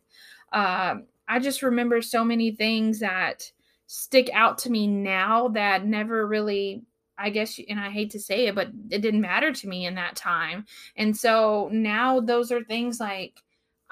Um, 0.51 1.05
I 1.27 1.39
just 1.39 1.61
remember 1.61 2.01
so 2.01 2.23
many 2.23 2.51
things 2.51 2.99
that 2.99 3.51
stick 3.87 4.29
out 4.33 4.57
to 4.59 4.69
me 4.69 4.87
now 4.87 5.49
that 5.49 5.85
never 5.85 6.27
really 6.27 6.83
I 7.17 7.29
guess, 7.29 7.59
and 7.69 7.79
I 7.79 7.89
hate 7.89 8.11
to 8.11 8.19
say 8.19 8.47
it, 8.47 8.55
but 8.55 8.69
it 8.89 9.01
didn't 9.01 9.21
matter 9.21 9.53
to 9.53 9.67
me 9.67 9.85
in 9.85 9.95
that 9.95 10.17
time. 10.17 10.65
And 10.97 11.15
so 11.15 11.69
now 11.71 12.19
those 12.19 12.51
are 12.51 12.61
things 12.63 12.99
like 12.99 13.41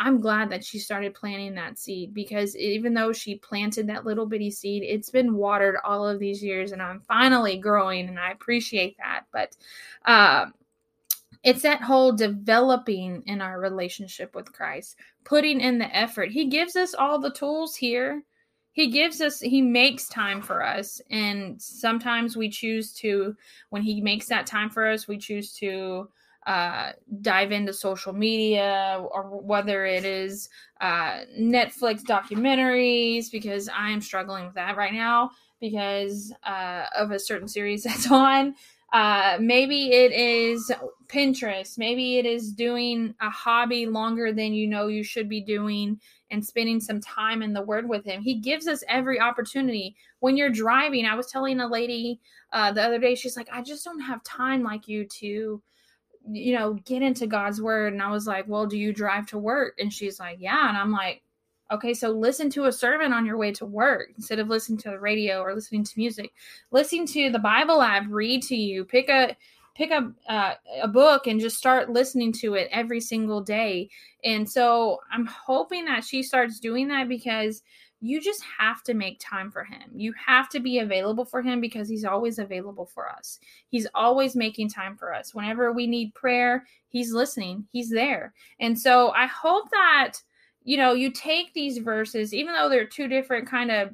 I'm 0.03 0.19
glad 0.19 0.49
that 0.49 0.65
she 0.65 0.79
started 0.79 1.13
planting 1.13 1.55
that 1.55 1.79
seed 1.79 2.13
because 2.13 2.57
even 2.57 2.93
though 2.93 3.13
she 3.13 3.35
planted 3.35 3.87
that 3.87 4.05
little 4.05 4.25
bitty 4.25 4.51
seed, 4.51 4.83
it's 4.83 5.09
been 5.09 5.35
watered 5.35 5.77
all 5.85 6.05
of 6.05 6.19
these 6.19 6.43
years 6.43 6.73
and 6.73 6.81
I'm 6.81 6.99
finally 6.99 7.57
growing 7.57 8.09
and 8.09 8.19
I 8.19 8.31
appreciate 8.31 8.97
that. 8.97 9.23
But 9.31 9.55
uh, 10.05 10.47
it's 11.41 11.61
that 11.61 11.81
whole 11.81 12.11
developing 12.11 13.23
in 13.27 13.39
our 13.39 13.61
relationship 13.61 14.35
with 14.35 14.51
Christ, 14.51 14.97
putting 15.23 15.61
in 15.61 15.77
the 15.77 15.95
effort. 15.95 16.31
He 16.31 16.49
gives 16.49 16.75
us 16.75 16.93
all 16.93 17.17
the 17.17 17.31
tools 17.31 17.73
here. 17.73 18.23
He 18.73 18.91
gives 18.91 19.21
us, 19.21 19.39
he 19.39 19.61
makes 19.61 20.09
time 20.09 20.41
for 20.41 20.65
us. 20.65 21.01
And 21.11 21.61
sometimes 21.61 22.35
we 22.35 22.49
choose 22.49 22.91
to, 22.95 23.37
when 23.69 23.83
he 23.83 24.01
makes 24.01 24.27
that 24.27 24.47
time 24.47 24.69
for 24.69 24.85
us, 24.85 25.07
we 25.07 25.17
choose 25.17 25.53
to 25.59 26.09
uh, 26.45 26.91
dive 27.21 27.51
into 27.51 27.73
social 27.73 28.13
media 28.13 29.03
or 29.11 29.39
whether 29.41 29.85
it 29.85 30.05
is 30.05 30.49
uh, 30.81 31.21
Netflix 31.39 32.01
documentaries, 32.03 33.31
because 33.31 33.69
I 33.69 33.89
am 33.89 34.01
struggling 34.01 34.45
with 34.45 34.55
that 34.55 34.75
right 34.75 34.93
now 34.93 35.31
because 35.61 36.33
uh, 36.43 36.85
of 36.97 37.11
a 37.11 37.19
certain 37.19 37.47
series 37.47 37.83
that's 37.85 38.11
on. 38.11 38.55
Uh, 38.91 39.37
maybe 39.39 39.91
it 39.91 40.11
is 40.11 40.71
Pinterest. 41.07 41.79
Maybe 41.79 42.19
it 42.19 42.27
is 42.27 42.51
doing 42.51 43.15
a 43.21 43.29
hobby 43.29 43.87
longer 43.87 44.31
than 44.31 44.53
you 44.53 44.67
know 44.67 44.85
you 44.85 45.03
should 45.03 45.27
be 45.27 45.41
doing 45.41 45.99
and 46.29 46.45
spending 46.45 46.79
some 46.79 47.01
time 47.01 47.41
in 47.41 47.53
the 47.53 47.61
Word 47.61 47.89
with 47.89 48.05
Him. 48.05 48.21
He 48.21 48.35
gives 48.35 48.67
us 48.67 48.83
every 48.87 49.19
opportunity. 49.19 49.95
When 50.19 50.37
you're 50.37 50.49
driving, 50.49 51.05
I 51.05 51.15
was 51.15 51.27
telling 51.27 51.59
a 51.59 51.67
lady 51.67 52.19
uh, 52.51 52.71
the 52.71 52.83
other 52.83 52.99
day, 52.99 53.15
she's 53.15 53.35
like, 53.35 53.49
I 53.51 53.63
just 53.63 53.83
don't 53.83 53.99
have 53.99 54.23
time 54.23 54.61
like 54.61 54.87
you 54.87 55.05
to, 55.05 55.61
you 56.29 56.57
know, 56.57 56.73
get 56.85 57.01
into 57.01 57.27
God's 57.27 57.61
Word. 57.61 57.93
And 57.93 58.01
I 58.01 58.11
was 58.11 58.27
like, 58.27 58.47
Well, 58.47 58.65
do 58.65 58.77
you 58.77 58.93
drive 58.93 59.27
to 59.27 59.37
work? 59.37 59.75
And 59.79 59.91
she's 59.91 60.19
like, 60.19 60.37
Yeah. 60.39 60.69
And 60.69 60.77
I'm 60.77 60.91
like, 60.91 61.21
Okay, 61.71 61.93
so 61.93 62.09
listen 62.09 62.49
to 62.51 62.65
a 62.65 62.71
sermon 62.71 63.13
on 63.13 63.25
your 63.25 63.37
way 63.37 63.51
to 63.53 63.65
work 63.65 64.09
instead 64.15 64.39
of 64.39 64.47
listening 64.47 64.77
to 64.79 64.91
the 64.91 64.99
radio 64.99 65.41
or 65.41 65.55
listening 65.55 65.83
to 65.83 65.93
music. 65.97 66.31
Listen 66.71 67.05
to 67.07 67.29
the 67.31 67.39
Bible 67.39 67.81
app, 67.81 68.05
read 68.09 68.43
to 68.43 68.55
you, 68.55 68.85
pick 68.85 69.09
a 69.09 69.35
pick 69.75 69.91
up 69.91 70.05
uh, 70.29 70.53
a 70.81 70.87
book 70.87 71.27
and 71.27 71.39
just 71.39 71.57
start 71.57 71.89
listening 71.89 72.31
to 72.31 72.53
it 72.53 72.69
every 72.71 73.01
single 73.01 73.41
day. 73.41 73.89
And 74.23 74.49
so 74.49 74.99
I'm 75.11 75.25
hoping 75.25 75.85
that 75.85 76.03
she 76.03 76.21
starts 76.21 76.59
doing 76.59 76.87
that 76.89 77.09
because 77.09 77.63
you 78.03 78.21
just 78.21 78.43
have 78.59 78.83
to 78.83 78.93
make 78.93 79.17
time 79.19 79.49
for 79.49 79.63
him. 79.63 79.81
You 79.95 80.13
have 80.13 80.49
to 80.49 80.59
be 80.59 80.79
available 80.79 81.25
for 81.25 81.41
him 81.41 81.61
because 81.61 81.87
he's 81.87 82.05
always 82.05 82.37
available 82.37 82.85
for 82.85 83.09
us. 83.09 83.39
He's 83.69 83.87
always 83.95 84.35
making 84.35 84.69
time 84.69 84.97
for 84.97 85.13
us. 85.13 85.33
Whenever 85.33 85.71
we 85.71 85.87
need 85.87 86.13
prayer, 86.13 86.65
he's 86.89 87.13
listening, 87.13 87.65
he's 87.71 87.89
there. 87.89 88.33
And 88.59 88.77
so 88.77 89.11
I 89.11 89.25
hope 89.27 89.69
that 89.71 90.13
you 90.65 90.77
know, 90.77 90.93
you 90.93 91.11
take 91.11 91.53
these 91.53 91.79
verses, 91.79 92.33
even 92.33 92.53
though 92.53 92.69
they're 92.69 92.85
two 92.85 93.07
different 93.07 93.47
kind 93.47 93.71
of 93.71 93.89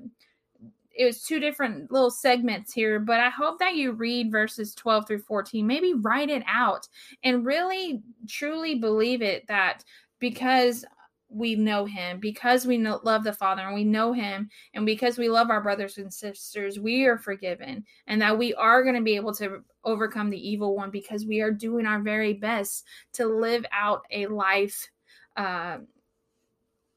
it 0.96 1.06
was 1.06 1.24
two 1.24 1.40
different 1.40 1.90
little 1.94 2.12
segments 2.12 2.74
here, 2.74 3.00
but 3.00 3.22
I 3.22 3.30
hope 3.30 3.58
that 3.60 3.76
you 3.76 3.94
read 3.94 4.32
verses 4.32 4.76
12 4.76 5.08
through 5.08 5.20
14. 5.20 5.66
Maybe 5.66 5.94
write 5.94 6.30
it 6.30 6.44
out 6.46 6.90
and 7.24 7.46
really 7.46 8.02
truly 8.28 8.76
believe 8.76 9.22
it 9.22 9.48
that 9.48 9.86
because 10.20 10.84
we 11.30 11.56
know 11.56 11.86
him, 11.86 12.20
because 12.20 12.66
we 12.66 12.78
know, 12.78 13.00
love 13.04 13.24
the 13.24 13.32
Father 13.32 13.62
and 13.62 13.76
we 13.76 13.84
know 13.84 14.14
him, 14.14 14.50
and 14.74 14.86
because 14.86 15.18
we 15.18 15.30
love 15.30 15.50
our 15.50 15.62
brothers 15.62 15.98
and 15.98 16.14
sisters, 16.14 16.80
we 16.80 17.06
are 17.06 17.18
forgiven, 17.18 17.86
and 18.08 18.22
that 18.22 18.38
we 18.38 18.54
are 18.56 18.84
going 18.84 18.96
to 18.96 19.02
be 19.02 19.16
able 19.16 19.34
to 19.36 19.64
overcome 19.84 20.30
the 20.30 20.50
evil 20.50 20.76
one 20.76 20.90
because 20.90 21.26
we 21.26 21.42
are 21.42 21.52
doing 21.52 21.86
our 21.86 22.00
very 22.00 22.34
best 22.34 22.86
to 23.14 23.26
live 23.26 23.66
out 23.72 24.04
a 24.12 24.28
life. 24.28 24.90
Uh, 25.38 25.78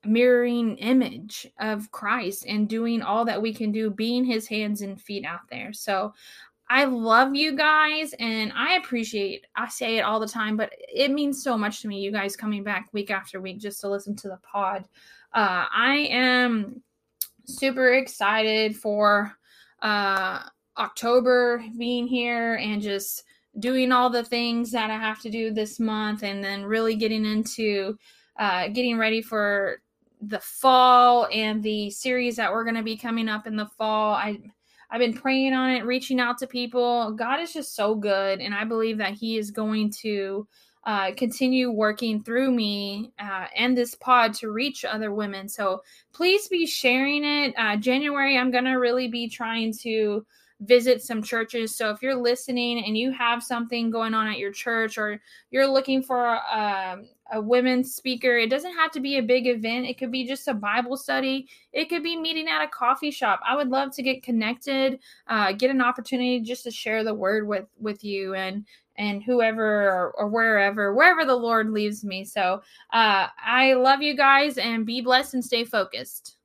mirroring 0.05 0.77
image 0.79 1.47
of 1.61 1.88
Christ 1.92 2.45
and 2.49 2.68
doing 2.68 3.03
all 3.03 3.25
that 3.25 3.40
we 3.40 3.55
can 3.55 3.71
do, 3.71 3.88
being 3.88 4.25
his 4.25 4.49
hands 4.49 4.83
and 4.83 5.01
feet 5.01 5.25
out 5.25 5.42
there. 5.49 5.73
So 5.73 6.12
I 6.73 6.85
love 6.85 7.35
you 7.35 7.55
guys 7.55 8.15
and 8.19 8.51
I 8.57 8.77
appreciate 8.77 9.47
I 9.55 9.69
say 9.69 9.99
it 9.99 10.01
all 10.01 10.19
the 10.19 10.27
time, 10.27 10.57
but 10.57 10.73
it 10.89 11.11
means 11.11 11.45
so 11.45 11.59
much 11.59 11.83
to 11.83 11.89
me, 11.89 12.01
you 12.01 12.11
guys 12.11 12.35
coming 12.35 12.65
back 12.65 12.89
week 12.95 13.11
after 13.11 13.43
week 13.43 13.59
just 13.59 13.83
to 13.83 13.91
listen 13.91 14.17
to 14.17 14.29
the 14.29 14.39
pod. 14.39 14.89
Uh, 15.35 15.67
I 15.71 16.09
am 16.11 16.83
super 17.45 17.93
excited 17.93 18.75
for 18.75 19.37
uh, 19.83 20.45
October 20.79 21.63
being 21.77 22.07
here 22.07 22.55
and 22.55 22.81
just 22.81 23.25
doing 23.59 23.93
all 23.93 24.09
the 24.09 24.25
things 24.25 24.71
that 24.71 24.91
I 24.91 24.97
have 24.97 25.21
to 25.21 25.31
do 25.31 25.53
this 25.53 25.79
month 25.79 26.23
and 26.23 26.43
then 26.43 26.65
really 26.65 26.97
getting 26.97 27.27
into 27.27 27.99
uh, 28.39 28.69
getting 28.69 28.97
ready 28.97 29.21
for 29.21 29.83
the 30.23 30.41
fall 30.41 31.29
and 31.31 31.63
the 31.63 31.91
series 31.91 32.37
that 32.37 32.51
we're 32.51 32.65
going 32.65 32.77
to 32.77 32.83
be 32.83 32.97
coming 32.97 33.29
up 33.29 33.47
in 33.47 33.57
the 33.57 33.67
fall. 33.67 34.15
I 34.15 34.41
I've 34.93 34.99
been 34.99 35.15
praying 35.15 35.55
on 35.55 35.71
it, 35.71 35.87
reaching 35.87 36.21
out 36.21 36.37
to 36.39 36.47
people. 36.47 37.13
God 37.13 37.41
is 37.41 37.55
just 37.55 37.75
so 37.75 37.95
good, 37.95 38.41
and 38.41 38.55
I 38.55 38.65
believe 38.65 38.99
that 38.99 39.15
He 39.15 39.39
is 39.39 39.51
going 39.51 39.91
to 40.03 40.47
uh, 40.85 41.13
continue 41.17 41.71
working 41.71 42.23
through 42.23 42.51
me 42.51 43.13
uh, 43.19 43.47
and 43.57 43.77
this 43.77 43.95
pod 43.95 44.35
to 44.35 44.51
reach 44.51 44.85
other 44.85 45.15
women. 45.15 45.49
So 45.49 45.83
please 46.13 46.47
be 46.49 46.67
sharing 46.67 47.25
it. 47.25 47.55
Uh, 47.57 47.77
January, 47.77 48.37
I'm 48.37 48.51
going 48.51 48.65
to 48.65 48.73
really 48.73 49.09
be 49.09 49.29
trying 49.29 49.73
to 49.79 50.27
visit 50.61 51.03
some 51.03 51.23
churches. 51.23 51.75
So 51.75 51.91
if 51.91 52.03
you're 52.03 52.15
listening 52.15 52.85
and 52.85 52.97
you 52.97 53.13
have 53.13 53.43
something 53.43 53.91
going 53.91 54.13
on 54.13 54.27
at 54.27 54.39
your 54.39 54.53
church 54.53 54.99
or 54.99 55.21
you're 55.51 55.67
looking 55.67 56.03
for 56.03 56.39
um, 56.53 57.09
a 57.33 57.40
women's 57.40 57.95
speaker, 57.95 58.37
it 58.37 58.51
doesn't 58.51 58.75
have 58.75 58.90
to 58.92 59.01
be 59.01 59.16
a 59.16 59.23
big 59.23 59.47
event. 59.47 59.87
It 59.87 59.99
could 59.99 60.12
be 60.12 60.27
just 60.27 60.49
a 60.49 60.55
Bible 60.55 60.97
study. 60.97 61.49
It 61.73 61.88
could 61.88 62.03
be 62.03 62.16
meeting 62.16 62.49
at 62.49 62.62
a 62.62 62.68
coffee 62.68 63.11
shop. 63.11 63.40
I 63.49 63.57
would 63.57 63.68
love 63.68 63.95
to 63.97 64.03
get 64.03 64.23
connected, 64.23 65.01
uh, 65.27 65.53
get 65.53 65.71
an 65.71 65.81
opportunity 65.81 66.40
just 66.40 66.64
to 66.64 66.71
share 66.71 67.03
the 67.03 67.14
word 67.14 67.47
with 67.47 67.66
with 67.79 68.05
you 68.05 68.35
and 68.35 68.66
and 68.97 69.23
whoever 69.23 69.88
or, 69.88 70.11
or 70.18 70.29
wherever 70.29 70.95
wherever 70.95 71.25
the 71.25 71.35
Lord 71.35 71.71
leaves 71.71 72.05
me. 72.05 72.25
So 72.25 72.62
uh, 72.92 73.29
I 73.42 73.73
love 73.75 74.03
you 74.03 74.14
guys 74.14 74.59
and 74.59 74.85
be 74.85 75.01
blessed 75.01 75.35
and 75.35 75.45
stay 75.45 75.64
focused. 75.64 76.37